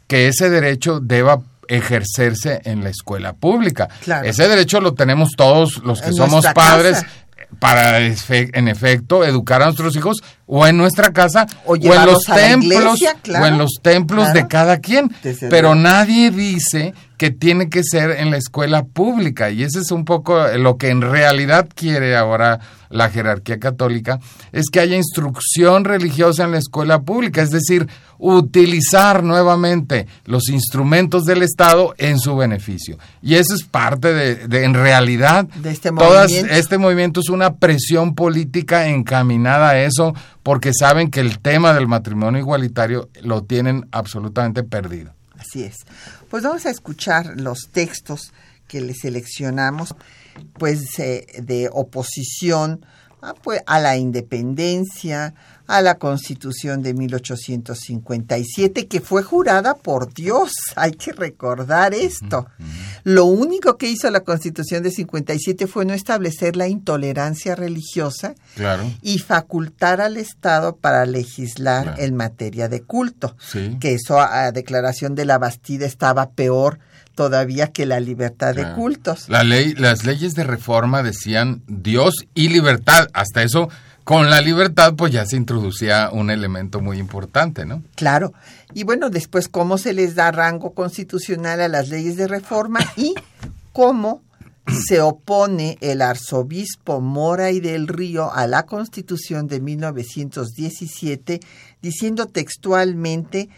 [0.08, 3.88] que ese derecho deba ejercerse en la escuela pública.
[4.04, 4.28] Claro.
[4.28, 7.08] Ese derecho lo tenemos todos los que en somos padres casa.
[7.60, 12.24] para, en efecto, educar a nuestros hijos o en nuestra casa o, o en los
[12.24, 13.46] templos iglesia, claro.
[13.46, 14.40] o en los templos claro.
[14.40, 15.12] de cada quien.
[15.24, 19.92] Desde Pero nadie dice que tiene que ser en la escuela pública y ese es
[19.92, 24.22] un poco lo que en realidad quiere ahora la jerarquía católica,
[24.54, 31.26] es que haya instrucción religiosa en la escuela pública, es decir, utilizar nuevamente los instrumentos
[31.26, 32.98] del Estado en su beneficio.
[33.22, 36.54] Y eso es parte de, de en realidad, de este, todas, movimiento.
[36.54, 41.88] este movimiento es una presión política encaminada a eso, porque saben que el tema del
[41.88, 45.12] matrimonio igualitario lo tienen absolutamente perdido.
[45.38, 45.78] Así es.
[46.30, 48.34] Pues vamos a escuchar los textos
[48.68, 49.96] que le seleccionamos,
[50.60, 52.86] pues eh, de oposición
[53.22, 55.34] a, pues, a la independencia,
[55.70, 60.52] a la Constitución de 1857, que fue jurada por Dios.
[60.76, 62.48] Hay que recordar esto.
[63.04, 68.92] Lo único que hizo la Constitución de 57 fue no establecer la intolerancia religiosa claro.
[69.04, 72.02] y facultar al Estado para legislar claro.
[72.02, 73.38] en materia de culto.
[73.40, 73.78] Sí.
[73.80, 76.80] Que eso a declaración de la Bastida estaba peor
[77.14, 78.70] todavía que la libertad claro.
[78.70, 79.30] de cultos.
[79.30, 83.10] La ley, las leyes de reforma decían Dios y libertad.
[83.14, 83.70] Hasta eso
[84.10, 87.84] con la libertad pues ya se introducía un elemento muy importante, ¿no?
[87.94, 88.34] Claro.
[88.74, 93.14] Y bueno, después cómo se les da rango constitucional a las leyes de reforma y
[93.72, 94.24] cómo
[94.88, 101.40] se opone el arzobispo Mora y del Río a la Constitución de 1917,
[101.80, 103.50] diciendo textualmente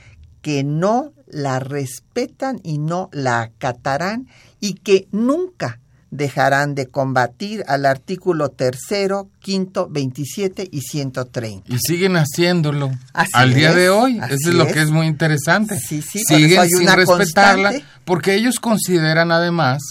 [0.41, 4.27] que no la respetan y no la acatarán
[4.59, 5.79] y que nunca
[6.11, 11.73] dejarán de combatir al artículo tercero, quinto, 27 y 130.
[11.73, 12.91] Y siguen haciéndolo
[13.33, 14.19] al día de hoy.
[14.29, 15.79] Eso es lo que es muy interesante.
[15.79, 17.73] Sí, sí, siguen sin respetarla
[18.05, 19.81] porque ellos consideran además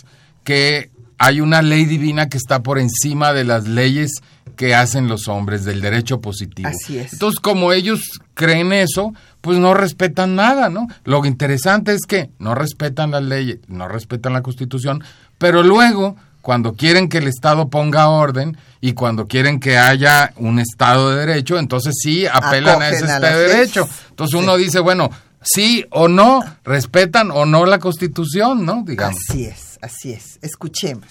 [0.45, 4.13] que hay una ley divina que está por encima de las leyes
[4.57, 6.69] que hacen los hombres del derecho positivo.
[6.69, 7.15] Así es.
[7.15, 8.01] Entonces, como ellos
[8.35, 10.87] creen eso, pues no respetan nada, ¿no?
[11.05, 15.03] Lo interesante es que no respetan las leyes, no respetan la Constitución,
[15.41, 20.59] pero luego, cuando quieren que el Estado ponga orden y cuando quieren que haya un
[20.59, 23.89] Estado de Derecho, entonces sí apelan a ese Estado de Derecho.
[24.11, 25.09] Entonces uno dice, bueno,
[25.41, 28.85] sí o no, respetan o no la Constitución, ¿no?
[28.87, 29.19] Digamos.
[29.31, 30.39] Así es, así es.
[30.43, 31.11] Escuchemos.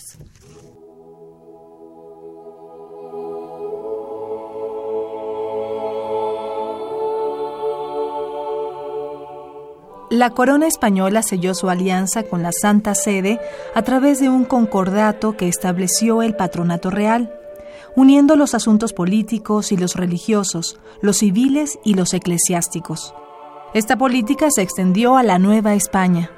[10.09, 13.39] La corona española selló su alianza con la Santa Sede
[13.75, 17.31] a través de un concordato que estableció el patronato real,
[17.95, 23.13] uniendo los asuntos políticos y los religiosos, los civiles y los eclesiásticos.
[23.75, 26.31] Esta política se extendió a la Nueva España.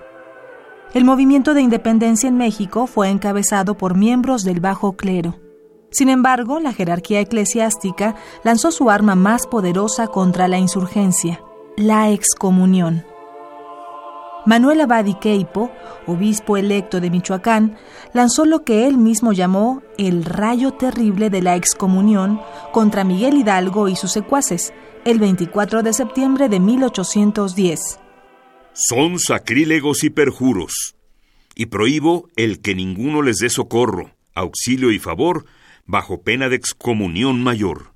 [0.94, 5.40] El movimiento de independencia en México fue encabezado por miembros del bajo clero.
[5.92, 11.42] Sin embargo, la jerarquía eclesiástica lanzó su arma más poderosa contra la insurgencia,
[11.78, 13.06] la excomunión.
[14.46, 15.72] Manuel Abadi Queipo,
[16.08, 17.78] obispo electo de Michoacán,
[18.14, 23.88] lanzó lo que él mismo llamó el rayo terrible de la excomunión contra Miguel Hidalgo
[23.88, 24.74] y sus secuaces,
[25.06, 28.00] el 24 de septiembre de 1810.
[28.74, 30.96] Son sacrílegos y perjuros,
[31.54, 35.46] y prohíbo el que ninguno les dé socorro, auxilio y favor,
[35.86, 37.94] bajo pena de excomunión mayor.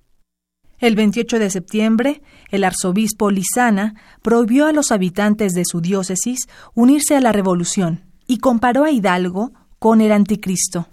[0.86, 2.22] El 28 de septiembre,
[2.52, 6.42] el arzobispo Lizana prohibió a los habitantes de su diócesis
[6.76, 10.88] unirse a la revolución y comparó a Hidalgo con el anticristo.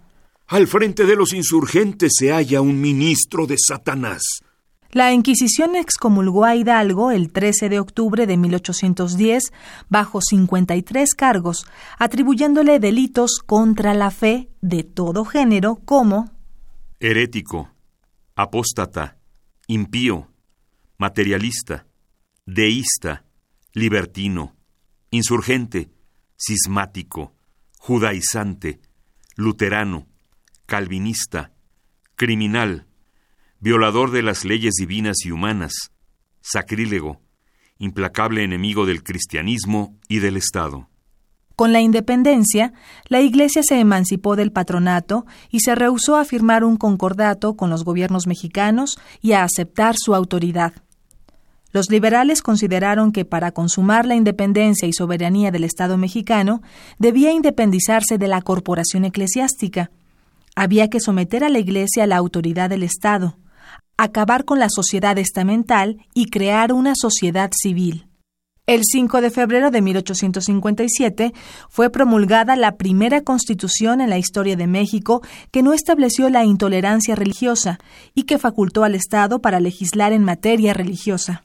[0.47, 4.23] Al frente de los insurgentes se halla un ministro de Satanás.
[4.93, 9.53] La Inquisición excomulgó a Hidalgo el 13 de octubre de 1810
[9.91, 11.67] bajo 53 cargos,
[11.99, 16.31] atribuyéndole delitos contra la fe de todo género como
[16.99, 17.69] herético,
[18.37, 19.19] apóstata,
[19.67, 20.29] impío,
[20.99, 21.87] materialista,
[22.47, 23.25] deísta,
[23.73, 24.57] libertino,
[25.11, 25.91] insurgente,
[26.37, 27.35] cismático,
[27.79, 28.81] judaizante,
[29.37, 30.07] luterano,
[30.67, 31.53] calvinista,
[32.17, 32.87] criminal,
[33.61, 35.93] violador de las leyes divinas y humanas,
[36.41, 37.23] sacrílego,
[37.79, 40.89] implacable enemigo del cristianismo y del Estado.
[41.57, 42.73] Con la independencia,
[43.09, 47.85] la Iglesia se emancipó del patronato y se rehusó a firmar un concordato con los
[47.85, 50.73] gobiernos mexicanos y a aceptar su autoridad.
[51.73, 56.63] Los liberales consideraron que para consumar la independencia y soberanía del Estado mexicano
[56.99, 59.91] debía independizarse de la corporación eclesiástica.
[60.55, 63.39] Había que someter a la Iglesia a la autoridad del Estado,
[63.97, 68.07] acabar con la sociedad estamental y crear una sociedad civil.
[68.65, 71.33] El 5 de febrero de 1857
[71.69, 77.17] fue promulgada la primera constitución en la historia de México que no estableció la intolerancia
[77.17, 77.81] religiosa
[78.15, 81.43] y que facultó al Estado para legislar en materia religiosa.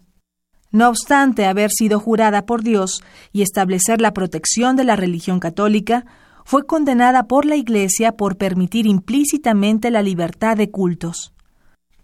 [0.69, 3.01] No obstante haber sido jurada por Dios
[3.33, 6.05] y establecer la protección de la religión católica,
[6.45, 11.33] fue condenada por la Iglesia por permitir implícitamente la libertad de cultos.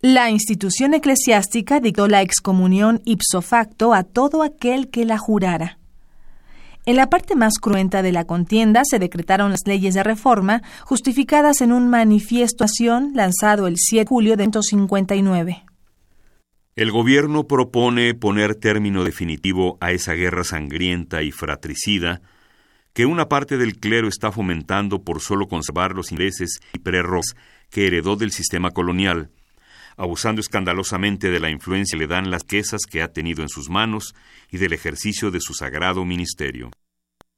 [0.05, 5.79] La institución eclesiástica dictó la excomunión ipso facto a todo aquel que la jurara.
[6.85, 11.61] En la parte más cruenta de la contienda se decretaron las leyes de reforma, justificadas
[11.61, 12.65] en un manifiesto
[13.13, 15.63] lanzado el 7 de julio de 1959.
[16.75, 22.21] El gobierno propone poner término definitivo a esa guerra sangrienta y fratricida
[22.91, 27.37] que una parte del clero está fomentando por solo conservar los intereses y prerrogos
[27.69, 29.29] que heredó del sistema colonial
[29.97, 33.69] abusando escandalosamente de la influencia que le dan las quesas que ha tenido en sus
[33.69, 34.13] manos
[34.51, 36.71] y del ejercicio de su sagrado ministerio.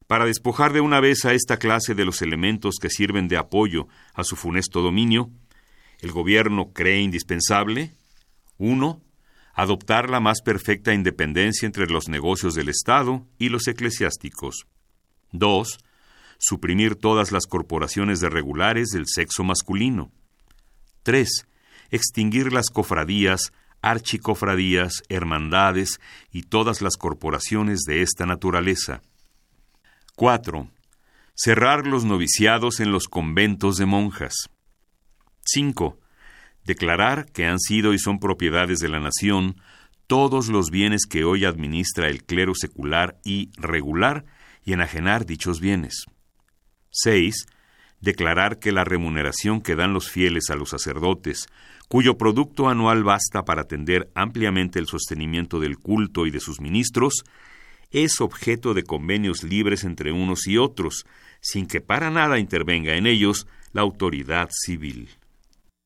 [0.07, 3.87] Para despojar de una vez a esta clase de los elementos que sirven de apoyo
[4.13, 5.31] a su funesto dominio,
[5.99, 7.93] el gobierno cree indispensable
[8.57, 9.01] 1.
[9.53, 14.67] Adoptar la más perfecta independencia entre los negocios del Estado y los eclesiásticos.
[15.31, 15.79] 2.
[16.37, 20.11] Suprimir todas las corporaciones de regulares del sexo masculino.
[21.03, 21.47] 3
[21.91, 25.99] extinguir las cofradías, archicofradías, hermandades
[26.31, 29.01] y todas las corporaciones de esta naturaleza.
[30.15, 30.69] 4.
[31.35, 34.49] Cerrar los noviciados en los conventos de monjas.
[35.45, 35.99] 5.
[36.63, 39.61] Declarar que han sido y son propiedades de la nación
[40.07, 44.25] todos los bienes que hoy administra el clero secular y regular
[44.63, 46.05] y enajenar dichos bienes.
[46.91, 47.45] 6.
[48.01, 51.47] Declarar que la remuneración que dan los fieles a los sacerdotes,
[51.87, 57.23] cuyo producto anual basta para atender ampliamente el sostenimiento del culto y de sus ministros,
[57.91, 61.05] es objeto de convenios libres entre unos y otros,
[61.41, 65.09] sin que para nada intervenga en ellos la autoridad civil.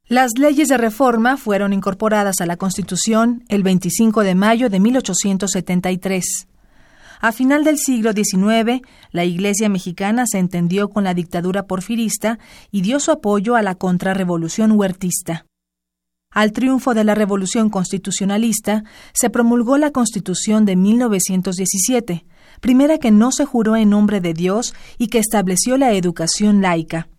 [0.07, 6.47] Las leyes de reforma fueron incorporadas a la Constitución el 25 de mayo de 1873.
[7.21, 8.81] A final del siglo XIX,
[9.11, 12.39] la Iglesia mexicana se entendió con la dictadura porfirista
[12.71, 15.45] y dio su apoyo a la contrarrevolución huertista.
[16.31, 22.23] Al triunfo de la Revolución Constitucionalista, se promulgó la Constitución de 1917,
[22.61, 27.09] primera que no se juró en nombre de Dios y que estableció la educación laica.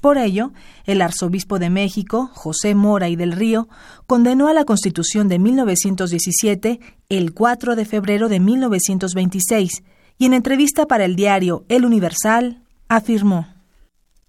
[0.00, 0.52] Por ello,
[0.84, 3.68] el arzobispo de México, José Mora y del Río,
[4.06, 9.82] condenó a la Constitución de 1917 el 4 de febrero de 1926
[10.18, 13.46] y en entrevista para el diario El Universal afirmó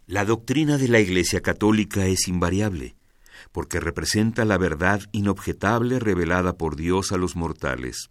[0.07, 2.95] La doctrina de la Iglesia Católica es invariable,
[3.53, 8.09] porque representa la verdad inobjetable revelada por Dios a los mortales.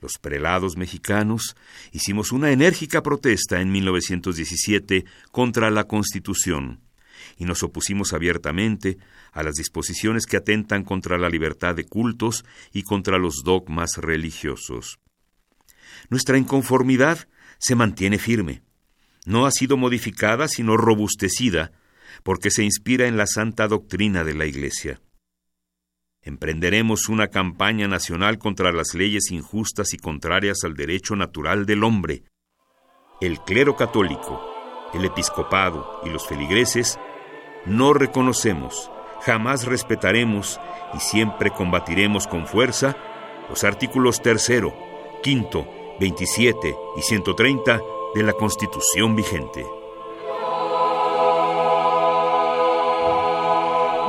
[0.00, 1.56] Los prelados mexicanos
[1.90, 6.80] hicimos una enérgica protesta en 1917 contra la Constitución
[7.36, 8.98] y nos opusimos abiertamente
[9.32, 14.98] a las disposiciones que atentan contra la libertad de cultos y contra los dogmas religiosos.
[16.10, 18.62] Nuestra inconformidad se mantiene firme.
[19.24, 21.72] No ha sido modificada, sino robustecida,
[22.22, 25.00] porque se inspira en la santa doctrina de la Iglesia.
[26.22, 32.24] Emprenderemos una campaña nacional contra las leyes injustas y contrarias al derecho natural del hombre.
[33.22, 34.42] El clero católico,
[34.92, 36.98] el episcopado y los feligreses
[37.64, 38.90] no reconocemos,
[39.22, 40.60] jamás respetaremos
[40.94, 42.96] y siempre combatiremos con fuerza
[43.48, 44.74] los artículos tercero,
[45.22, 45.66] quinto,
[45.98, 47.80] 27 y 130
[48.14, 49.79] de la Constitución vigente.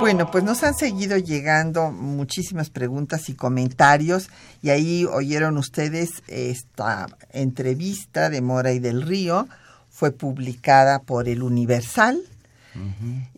[0.02, 4.30] Bueno, pues nos han seguido llegando muchísimas preguntas y comentarios
[4.64, 9.47] y ahí oyeron ustedes esta entrevista de Mora y del Río,
[9.91, 12.20] fue publicada por el Universal.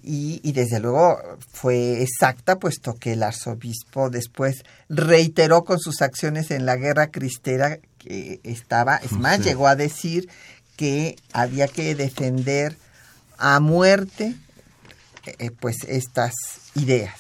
[0.01, 1.18] Y, y, desde luego
[1.51, 7.78] fue exacta, puesto que el arzobispo después reiteró con sus acciones en la guerra cristera
[7.97, 10.30] que estaba, es más, llegó a decir
[10.78, 12.78] que había que defender
[13.38, 14.36] a muerte
[15.26, 16.34] eh, pues estas
[16.76, 17.13] ideas.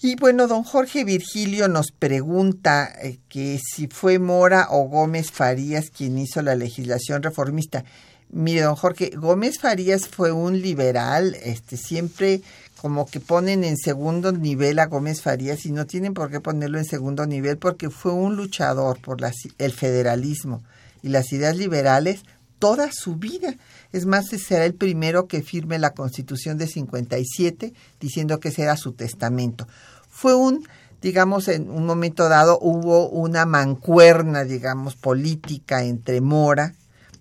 [0.00, 5.90] Y bueno, don Jorge Virgilio nos pregunta eh, que si fue Mora o Gómez Farías
[5.90, 7.84] quien hizo la legislación reformista.
[8.28, 12.42] Mire, don Jorge, Gómez Farías fue un liberal, este siempre
[12.84, 16.78] como que ponen en segundo nivel a Gómez Farías y no tienen por qué ponerlo
[16.78, 19.18] en segundo nivel porque fue un luchador por
[19.56, 20.62] el federalismo
[21.02, 22.24] y las ideas liberales
[22.58, 23.54] toda su vida.
[23.94, 28.76] Es más, será el primero que firme la Constitución de 57 diciendo que ese era
[28.76, 29.68] su testamento.
[30.08, 30.66] Fue un,
[31.00, 36.74] digamos, en un momento dado hubo una mancuerna, digamos, política entre Mora,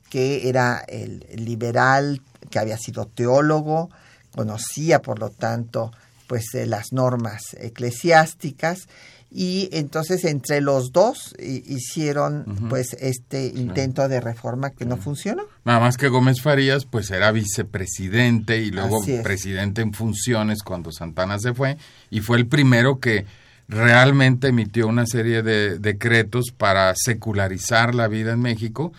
[0.09, 3.91] que era el liberal, que había sido teólogo,
[4.35, 5.91] conocía, por lo tanto,
[6.25, 8.87] pues eh, las normas eclesiásticas
[9.29, 15.52] y entonces entre los dos hicieron pues este intento de reforma que no funcionó.
[15.65, 21.39] Nada más que Gómez Farías pues era vicepresidente y luego presidente en funciones cuando Santana
[21.39, 21.77] se fue
[22.09, 23.25] y fue el primero que
[23.69, 28.91] realmente emitió una serie de decretos para secularizar la vida en México,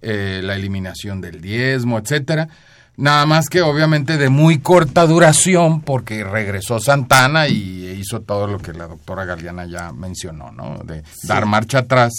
[0.00, 2.48] eh, la eliminación del diezmo, etcétera
[2.96, 8.58] Nada más que obviamente de muy corta duración porque regresó Santana y hizo todo lo
[8.58, 10.78] que la doctora Galeana ya mencionó, ¿no?
[10.84, 12.12] De dar marcha atrás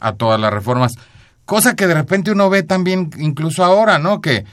[0.00, 0.94] a todas las reformas.
[1.46, 4.20] Cosa que de repente uno ve también incluso ahora, ¿no?
[4.20, 4.44] Que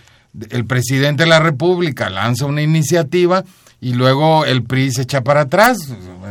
[0.49, 3.43] el presidente de la República lanza una iniciativa
[3.81, 5.77] y luego el PRI se echa para atrás.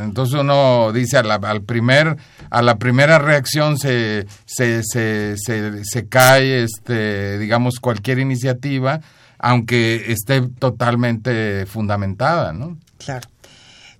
[0.02, 2.16] Entonces uno dice a la, al primer,
[2.48, 9.02] a la primera reacción se, se, se, se, cae, este, digamos, cualquier iniciativa
[9.42, 12.78] aunque esté totalmente fundamentada, ¿no?
[12.96, 13.28] Claro.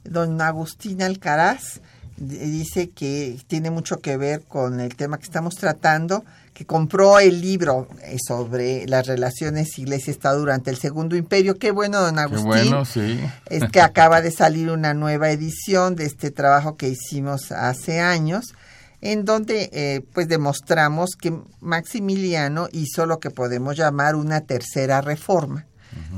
[0.05, 1.81] Don Agustín Alcaraz
[2.17, 7.41] dice que tiene mucho que ver con el tema que estamos tratando, que compró el
[7.41, 11.59] libro eh, sobre las relaciones Iglesia-Estado durante el Segundo Imperio.
[11.59, 12.53] Qué bueno, don Agustín.
[12.53, 13.21] Qué bueno, sí.
[13.47, 18.55] Es que acaba de salir una nueva edición de este trabajo que hicimos hace años
[19.03, 25.67] en donde eh, pues demostramos que Maximiliano hizo lo que podemos llamar una tercera reforma,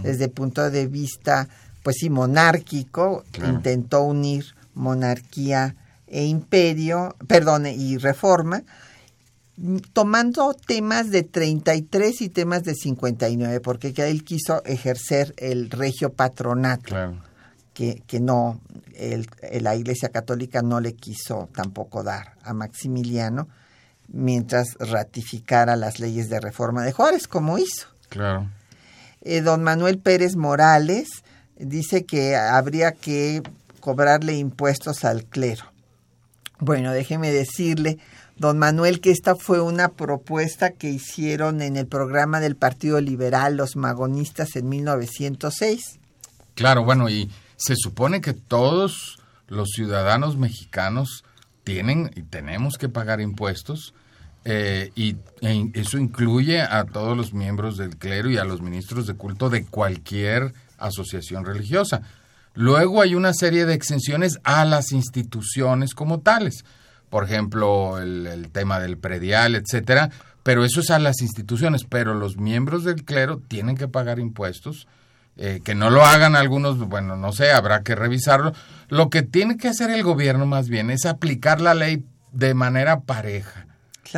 [0.02, 1.48] desde el punto de vista
[1.82, 5.74] pues sí monárquico, intentó unir monarquía
[6.06, 8.62] e imperio, perdón, y reforma,
[9.92, 16.94] tomando temas de 33 y temas de 59, porque él quiso ejercer el regio patronato,
[17.72, 18.60] que, que no,
[18.94, 19.28] el,
[19.60, 23.48] la Iglesia Católica no le quiso tampoco dar a Maximiliano,
[24.08, 27.88] mientras ratificara las leyes de reforma de Juárez, como hizo.
[28.08, 28.48] Claro.
[29.22, 31.24] Eh, don Manuel Pérez Morales
[31.56, 33.42] dice que habría que
[33.80, 35.64] cobrarle impuestos al clero.
[36.58, 37.98] Bueno, déjeme decirle
[38.36, 43.56] don Manuel, que esta fue una propuesta que hicieron en el programa del Partido Liberal
[43.56, 46.00] los magonistas en 1906.
[46.54, 49.18] Claro, bueno, y se supone que todos
[49.48, 51.24] los ciudadanos mexicanos
[51.62, 53.94] tienen y tenemos que pagar impuestos
[54.44, 59.06] eh, y e eso incluye a todos los miembros del clero y a los ministros
[59.06, 62.02] de culto de cualquier asociación religiosa.
[62.52, 66.64] Luego hay una serie de exenciones a las instituciones como tales
[67.14, 70.10] por ejemplo, el, tema del predial, etcétera,
[70.42, 74.88] pero eso es a las instituciones, pero los miembros del clero tienen que pagar impuestos,
[75.36, 78.52] eh, que no lo hagan algunos, bueno, no sé, habrá que revisarlo.
[78.88, 83.02] Lo que tiene que hacer el gobierno más bien es aplicar la ley de manera
[83.02, 83.68] pareja,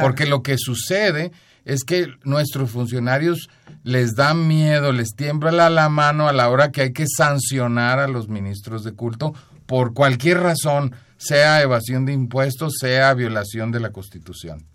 [0.00, 1.32] porque lo que sucede
[1.66, 3.50] es que nuestros funcionarios
[3.82, 8.08] les dan miedo, les tiembla la mano a la hora que hay que sancionar a
[8.08, 9.34] los ministros de culto
[9.66, 14.66] por cualquier razón sea evasión de impuestos, sea violación de la Constitución.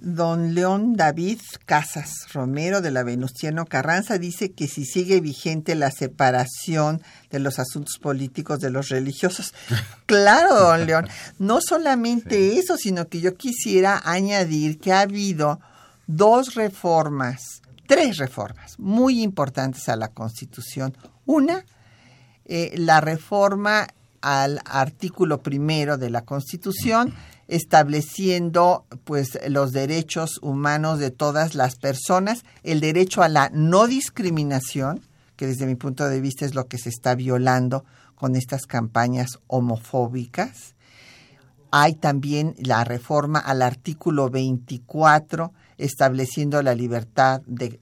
[0.00, 5.90] Don León David Casas Romero de la Venustiano Carranza dice que si sigue vigente la
[5.90, 9.54] separación de los asuntos políticos de los religiosos.
[10.06, 11.06] Claro, don León,
[11.38, 15.60] no solamente eso, sino que yo quisiera añadir que ha habido
[16.06, 20.96] dos reformas, tres reformas muy importantes a la Constitución.
[21.26, 21.66] Una,
[22.48, 23.88] eh, la reforma
[24.22, 27.14] al artículo primero de la Constitución,
[27.46, 35.02] estableciendo pues los derechos humanos de todas las personas, el derecho a la no discriminación,
[35.36, 37.84] que desde mi punto de vista es lo que se está violando
[38.14, 40.74] con estas campañas homofóbicas.
[41.70, 47.78] Hay también la reforma al artículo 24, estableciendo la libertad de,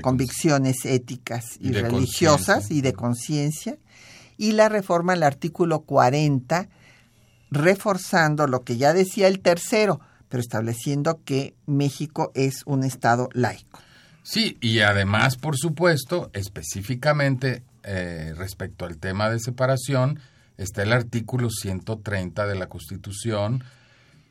[0.00, 3.78] convicciones éticas y religiosas y de conciencia
[4.42, 6.68] y la reforma al artículo 40,
[7.52, 13.78] reforzando lo que ya decía el tercero, pero estableciendo que México es un Estado laico.
[14.24, 20.18] Sí, y además, por supuesto, específicamente eh, respecto al tema de separación,
[20.58, 23.62] está el artículo 130 de la Constitución,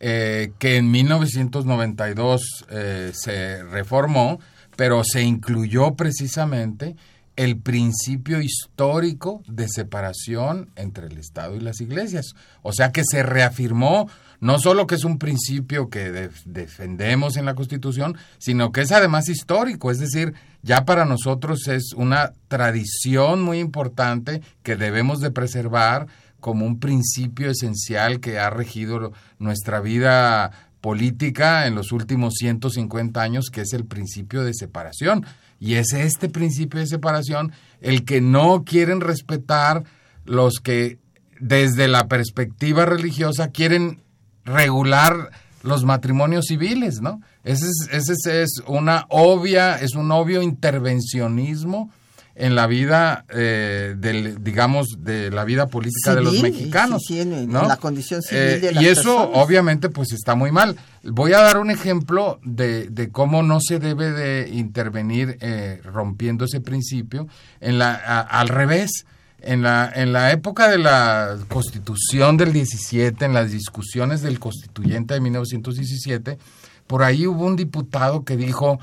[0.02, 4.42] eh, que en 1992 eh, se reformó,
[4.76, 6.98] pero se incluyó precisamente
[7.42, 12.36] el principio histórico de separación entre el Estado y las iglesias.
[12.62, 14.08] O sea que se reafirmó
[14.40, 19.28] no solo que es un principio que defendemos en la Constitución, sino que es además
[19.28, 26.06] histórico, es decir, ya para nosotros es una tradición muy importante que debemos de preservar
[26.40, 33.50] como un principio esencial que ha regido nuestra vida política en los últimos 150 años,
[33.52, 35.26] que es el principio de separación.
[35.62, 39.84] Y es este principio de separación el que no quieren respetar
[40.26, 40.98] los que
[41.40, 44.02] desde la perspectiva religiosa quieren
[44.44, 45.30] regular
[45.62, 47.22] los matrimonios civiles, ¿no?
[47.44, 51.92] Ese es, es una obvia, es un obvio intervencionismo
[52.36, 57.04] en la vida, eh, del, digamos, de la vida política de los mexicanos.
[57.48, 57.68] ¿no?
[57.68, 60.78] la condición civil eh, de Y eso obviamente pues está muy mal.
[61.04, 66.46] Voy a dar un ejemplo de, de cómo no se debe de intervenir eh, rompiendo
[66.46, 67.28] ese principio
[67.60, 69.06] en la, al revés.
[69.44, 75.16] En la, en la época de la constitución del 17, en las discusiones del constituyente
[75.16, 76.38] de 1917,
[76.86, 78.80] por ahí hubo un diputado que dijo,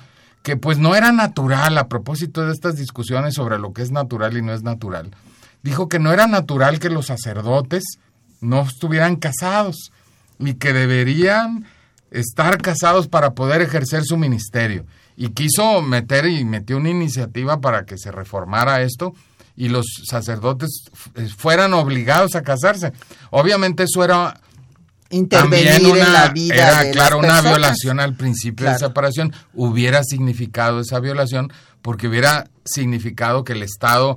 [0.49, 4.35] que pues no era natural a propósito de estas discusiones sobre lo que es natural
[4.35, 5.11] y no es natural.
[5.63, 7.85] Dijo que no era natural que los sacerdotes
[8.41, 9.93] no estuvieran casados
[10.39, 11.67] y que deberían
[12.11, 14.87] estar casados para poder ejercer su ministerio.
[15.19, 19.13] Y quiso meter y metió una iniciativa para que se reformara esto
[19.55, 20.85] y los sacerdotes
[21.37, 22.95] fueran obligados a casarse.
[23.31, 24.41] Obviamente eso era
[25.11, 29.33] intervenir una, en la vida era, claro, una violación al principio de separación.
[29.55, 31.53] Hubiera significado esa violación
[31.83, 34.17] porque hubiera significado que el Estado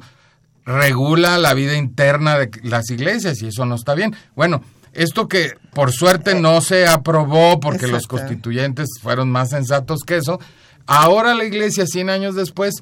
[0.65, 4.15] regula la vida interna de las iglesias y eso no está bien.
[4.35, 4.63] Bueno,
[4.93, 10.39] esto que por suerte no se aprobó porque los constituyentes fueron más sensatos que eso,
[10.85, 12.75] ahora la iglesia 100 años después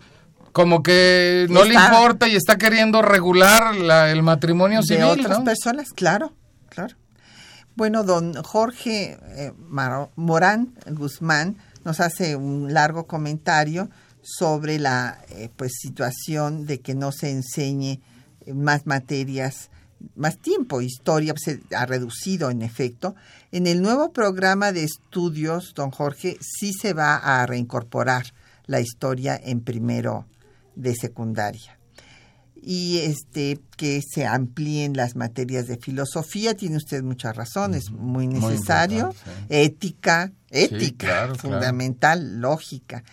[0.52, 5.40] como que no le importa y está queriendo regular la- el matrimonio de civil, otras
[5.40, 5.46] ¿no?
[5.46, 6.34] personas, claro,
[6.70, 6.96] claro.
[7.80, 9.54] Bueno, don Jorge eh,
[10.18, 11.56] Morán Guzmán
[11.86, 13.90] nos hace un largo comentario
[14.22, 18.02] sobre la eh, pues situación de que no se enseñe
[18.54, 19.70] más materias,
[20.18, 23.16] más tiempo, historia pues, se ha reducido en efecto.
[23.54, 28.34] En el nuevo programa de estudios, don Jorge, sí se va a reincorporar
[28.66, 30.26] la historia en primero
[30.76, 31.79] de secundaria
[32.72, 38.28] y este que se amplíen las materias de filosofía tiene usted mucha razón es muy
[38.28, 39.32] necesario sí.
[39.50, 41.36] ética ética claro.
[41.36, 43.04] fundamental lógica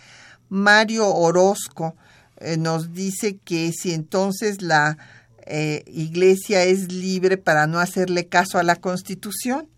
[0.49, 1.95] Mario Orozco
[2.39, 4.99] eh, nos dice que si entonces la
[5.47, 9.69] eh, iglesia es libre para no hacerle caso a la constitución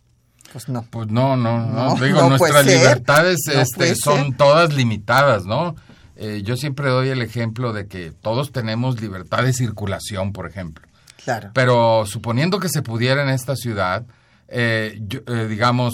[0.51, 1.95] pues no Pues no, no, no.
[1.95, 5.75] No, Digo, no nuestras libertades este, son todas limitadas, ¿no?
[6.22, 10.86] Eh, yo siempre doy el ejemplo de que todos tenemos libertad de circulación, por ejemplo.
[11.24, 14.05] claro Pero suponiendo que se pudiera en esta ciudad,
[14.49, 15.93] eh, yo- eh, digamos,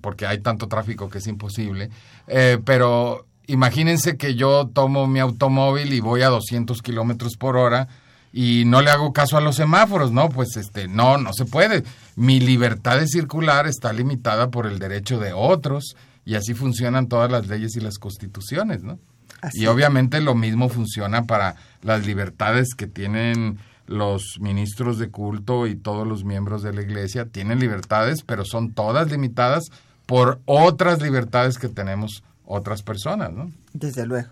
[0.00, 1.90] porque hay tanto tráfico que es imposible,
[2.28, 7.88] eh, pero imagínense que yo tomo mi automóvil y voy a 200 kilómetros por hora
[8.32, 10.28] y no le hago caso a los semáforos, ¿no?
[10.28, 11.82] Pues este, no, no se puede.
[12.16, 17.30] Mi libertad de circular está limitada por el derecho de otros y así funcionan todas
[17.32, 18.98] las leyes y las constituciones, ¿no?
[19.40, 25.66] Así Y obviamente lo mismo funciona para las libertades que tienen los ministros de culto
[25.66, 27.26] y todos los miembros de la iglesia.
[27.26, 29.64] Tienen libertades, pero son todas limitadas
[30.06, 33.50] por otras libertades que tenemos otras personas, ¿no?
[33.72, 34.28] Desde luego.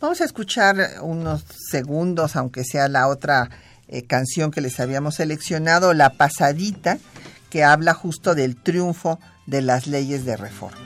[0.00, 3.50] Vamos a escuchar unos segundos, aunque sea la otra
[3.88, 6.98] eh, canción que les habíamos seleccionado, La Pasadita,
[7.50, 10.78] que habla justo del triunfo de las leyes de reforma.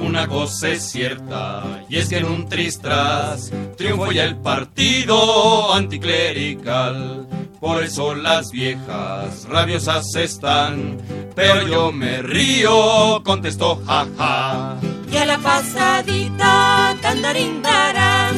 [0.00, 7.26] Una cosa es cierta, y es que en un tristras triunfó ya el partido anticlerical.
[7.60, 10.98] Por eso las viejas rabiosas están,
[11.34, 14.76] pero yo me río, contestó jaja.
[15.10, 18.36] Y a la pasadita, tandarindarán.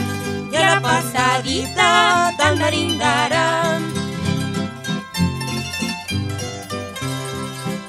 [0.51, 4.00] Y a la pasadita, tandarindarán.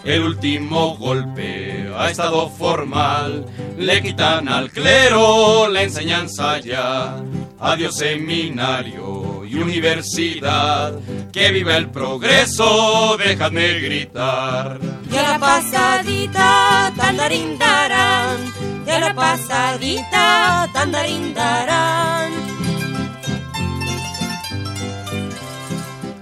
[0.03, 3.45] El último golpe ha estado formal,
[3.77, 7.23] le quitan al clero la enseñanza ya.
[7.59, 10.97] Adiós seminario y universidad,
[11.31, 14.79] que viva el progreso, déjame gritar.
[15.11, 18.39] Y a la pasadita, tandarindarán.
[18.87, 22.31] Y a la pasadita, tandarindarán.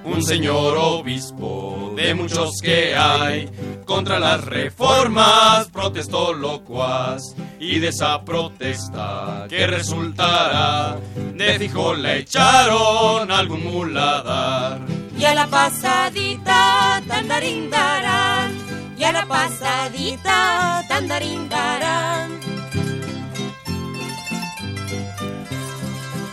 [0.04, 3.48] Un señor obispo de muchos que hay,
[3.90, 7.36] contra las reformas protestó locuaz.
[7.60, 10.98] Y de esa protesta que resultará,
[11.34, 14.80] de fijo le echaron algún muladar.
[15.18, 18.52] Y a la pasadita, tandarindarán.
[18.96, 22.40] Y a la pasadita, tandarindarán.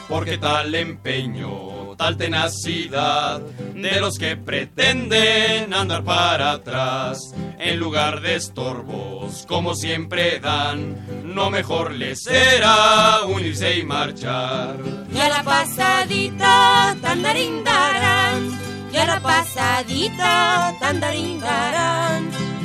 [0.09, 8.37] Porque tal empeño, tal tenacidad de los que pretenden andar para atrás, en lugar de
[8.37, 14.77] estorbos, como siempre dan, no mejor les será unirse y marchar.
[15.13, 18.67] Y a la pasadita, tandarindarán.
[18.93, 22.56] Y a la pasadita, tandarindarán.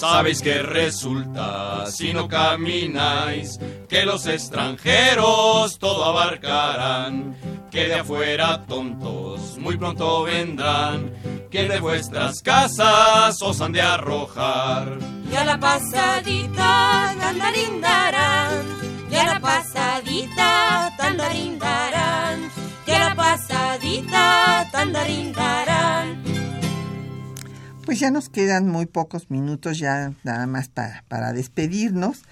[0.00, 7.36] Sabéis que resulta, si no camináis, que los extranjeros todo abarcarán,
[7.70, 11.12] que de afuera tontos muy pronto vendrán,
[11.50, 14.96] que de vuestras casas os han de arrojar.
[15.30, 18.64] Y a la pasadita, tandarindarán.
[19.10, 22.50] Y a la pasadita, tandarindarán.
[22.86, 26.39] Y a la pasadita, tandarindarán.
[27.90, 32.22] Pues ya nos quedan muy pocos minutos ya nada más para, para despedirnos,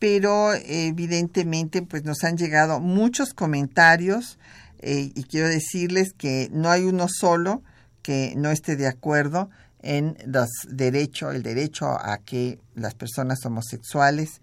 [0.00, 4.40] pero evidentemente pues nos han llegado muchos comentarios
[4.80, 7.62] eh, y quiero decirles que no hay uno solo
[8.02, 9.50] que no esté de acuerdo
[9.82, 14.40] en los derecho, el derecho a que las personas homosexuales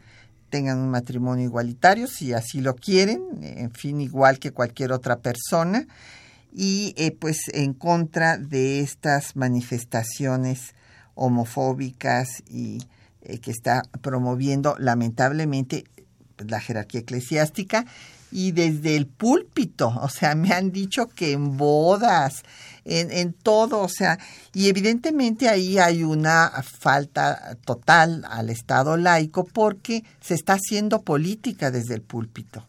[0.50, 5.86] tengan un matrimonio igualitario si así lo quieren, en fin, igual que cualquier otra persona
[6.58, 10.74] y eh, pues en contra de estas manifestaciones
[11.14, 12.82] homofóbicas y
[13.22, 15.84] eh, que está promoviendo lamentablemente
[16.38, 17.86] la jerarquía eclesiástica
[18.32, 22.44] y desde el púlpito, o sea, me han dicho que en bodas,
[22.86, 24.18] en, en todo, o sea,
[24.54, 31.70] y evidentemente ahí hay una falta total al Estado laico porque se está haciendo política
[31.70, 32.66] desde el púlpito.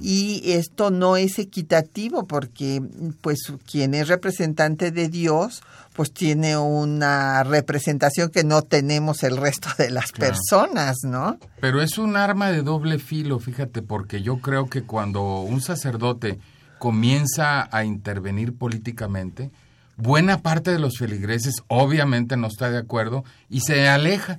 [0.00, 2.82] Y esto no es equitativo porque
[3.20, 5.62] pues quien es representante de Dios
[5.96, 11.38] pues tiene una representación que no tenemos el resto de las personas, ¿no?
[11.60, 16.38] Pero es un arma de doble filo, fíjate, porque yo creo que cuando un sacerdote
[16.78, 19.50] comienza a intervenir políticamente,
[19.96, 24.38] buena parte de los feligreses obviamente no está de acuerdo y se aleja.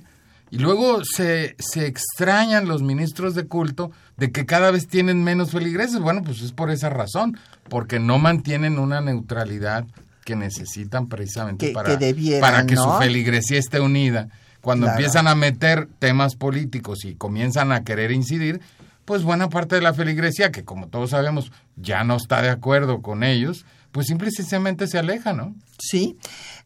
[0.50, 5.50] Y luego se, se extrañan los ministros de culto de que cada vez tienen menos
[5.50, 6.00] feligreses.
[6.00, 7.38] Bueno, pues es por esa razón,
[7.68, 9.86] porque no mantienen una neutralidad
[10.24, 11.98] que necesitan precisamente para,
[12.40, 14.28] para que su feligresía esté unida.
[14.60, 18.60] Cuando empiezan a meter temas políticos y comienzan a querer incidir,
[19.04, 23.00] pues buena parte de la feligresía, que como todos sabemos ya no está de acuerdo
[23.00, 25.54] con ellos, pues simple y sencillamente se aleja, ¿no?
[25.78, 26.18] Sí,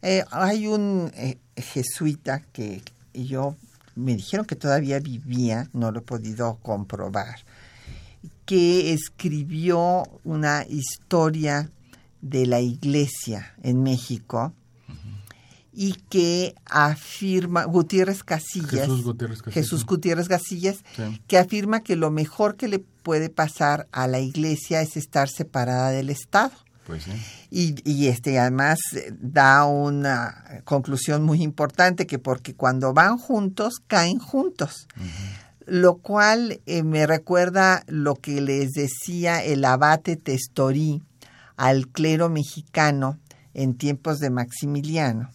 [0.02, 2.82] eh, hay un eh, jesuita que
[3.14, 3.56] yo
[3.94, 7.44] me dijeron que todavía vivía, no lo he podido comprobar,
[8.44, 11.70] que escribió una historia
[12.20, 14.52] de la iglesia en México
[15.72, 18.88] y que afirma Gutiérrez Casillas,
[19.50, 20.84] Jesús Gutiérrez Casillas,
[21.26, 25.90] que afirma que lo mejor que le puede pasar a la iglesia es estar separada
[25.90, 26.52] del Estado.
[26.86, 27.04] Pues
[27.50, 28.78] y, y, este además
[29.20, 34.88] da una conclusión muy importante que porque cuando van juntos caen juntos.
[35.64, 41.02] Lo cual eh, me recuerda lo que les decía el abate Testorí
[41.56, 43.18] al clero mexicano
[43.54, 45.30] en tiempos de Maximiliano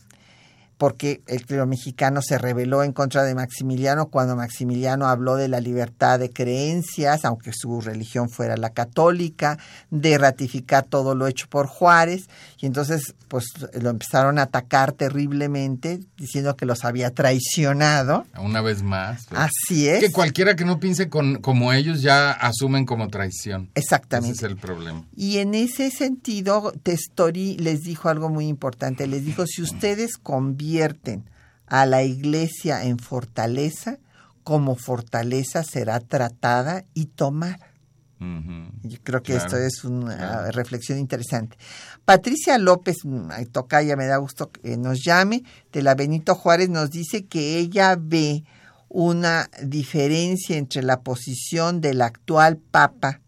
[0.78, 5.59] porque el clero mexicano se rebeló en contra de Maximiliano cuando Maximiliano habló de la
[5.59, 9.57] libertad de creencias, aunque su religión fuera la católica,
[9.89, 13.45] de ratificar todo lo hecho por Juárez, y entonces pues
[13.82, 18.25] lo empezaron a atacar terriblemente, diciendo que los había traicionado.
[18.39, 19.25] Una vez más.
[19.25, 19.41] Pues.
[19.41, 19.99] Así es.
[19.99, 23.69] Que cualquiera que no piense con, como ellos ya asumen como traición.
[23.75, 24.38] Exactamente.
[24.38, 25.03] Ese es el problema.
[25.15, 30.66] Y en ese sentido, Testori les dijo algo muy importante, les dijo, si ustedes convienen
[30.68, 31.30] convierten
[31.65, 33.99] a la iglesia en fortaleza,
[34.43, 37.74] como fortaleza será tratada y tomada.
[38.20, 41.55] Yo creo que esto es una reflexión interesante.
[42.03, 46.89] Patricia López, mm, tocaya, me da gusto que nos llame, de la Benito Juárez, nos
[46.89, 48.43] dice que ella ve
[48.89, 53.22] una diferencia entre la posición del actual Papa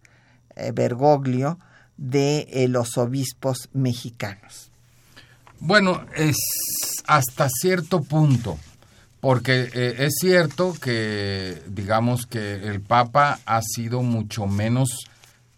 [0.55, 1.59] eh, Bergoglio
[1.97, 4.71] de eh, los obispos mexicanos.
[5.59, 6.37] Bueno, es
[7.05, 8.57] hasta cierto punto,
[9.19, 14.89] porque eh, es cierto que, digamos que el Papa ha sido mucho menos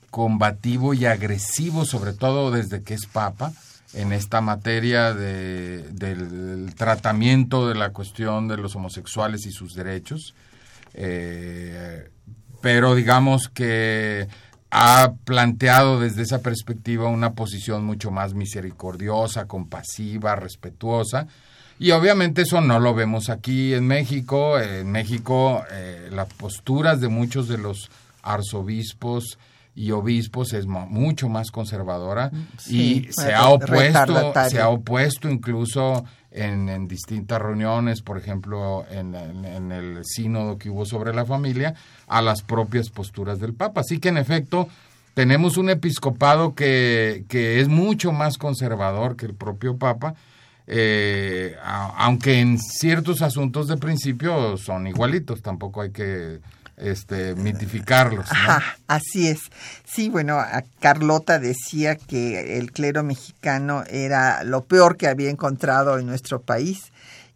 [0.09, 3.53] combativo y agresivo, sobre todo desde que es Papa,
[3.93, 10.33] en esta materia de, del tratamiento de la cuestión de los homosexuales y sus derechos.
[10.93, 12.09] Eh,
[12.61, 14.27] pero digamos que
[14.71, 21.27] ha planteado desde esa perspectiva una posición mucho más misericordiosa, compasiva, respetuosa.
[21.77, 24.57] Y obviamente eso no lo vemos aquí en México.
[24.59, 27.91] En México eh, las posturas de muchos de los
[28.23, 29.37] arzobispos
[29.75, 36.05] y obispos es mucho más conservadora mm, y se ha opuesto se ha opuesto incluso
[36.31, 39.13] en, distintas reuniones, por ejemplo, en,
[39.71, 41.75] el sínodo que hubo sobre la familia,
[42.07, 43.81] a las propias posturas del Papa.
[43.81, 44.67] Así que, en efecto,
[45.13, 50.15] tenemos un episcopado que, que es mucho más conservador que el propio Papa,
[50.67, 51.55] eh,
[51.97, 56.39] aunque en ciertos asuntos de principio son igualitos, tampoco hay que
[56.81, 58.25] este, mitificarlos.
[58.87, 59.39] así es.
[59.85, 60.39] Sí, bueno,
[60.79, 66.90] Carlota decía que el clero mexicano era lo peor que había encontrado en nuestro país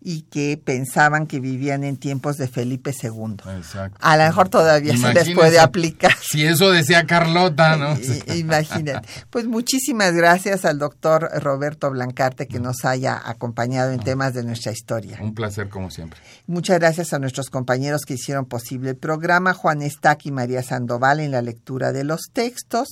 [0.07, 3.37] y que pensaban que vivían en tiempos de Felipe II.
[3.57, 3.97] Exacto.
[3.99, 6.13] A lo mejor todavía se les puede aplicar.
[6.21, 7.97] Si eso decía Carlota, ¿no?
[8.35, 9.07] Imagínate.
[9.31, 14.71] Pues muchísimas gracias al doctor Roberto Blancarte que nos haya acompañado en temas de nuestra
[14.71, 15.17] historia.
[15.19, 16.19] Un placer como siempre.
[16.45, 21.19] Muchas gracias a nuestros compañeros que hicieron posible el programa, Juan Estac y María Sandoval
[21.19, 22.89] en la lectura de los textos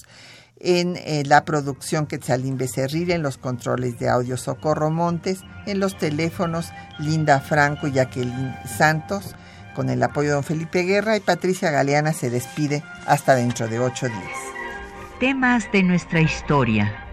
[0.63, 5.97] en eh, la producción Quetzalín Becerril, en los controles de audio Socorro Montes, en los
[5.97, 9.35] teléfonos Linda Franco y Jacqueline Santos,
[9.75, 13.79] con el apoyo de don Felipe Guerra y Patricia Galeana se despide hasta dentro de
[13.79, 14.39] ocho días.
[15.19, 17.12] Temas de nuestra historia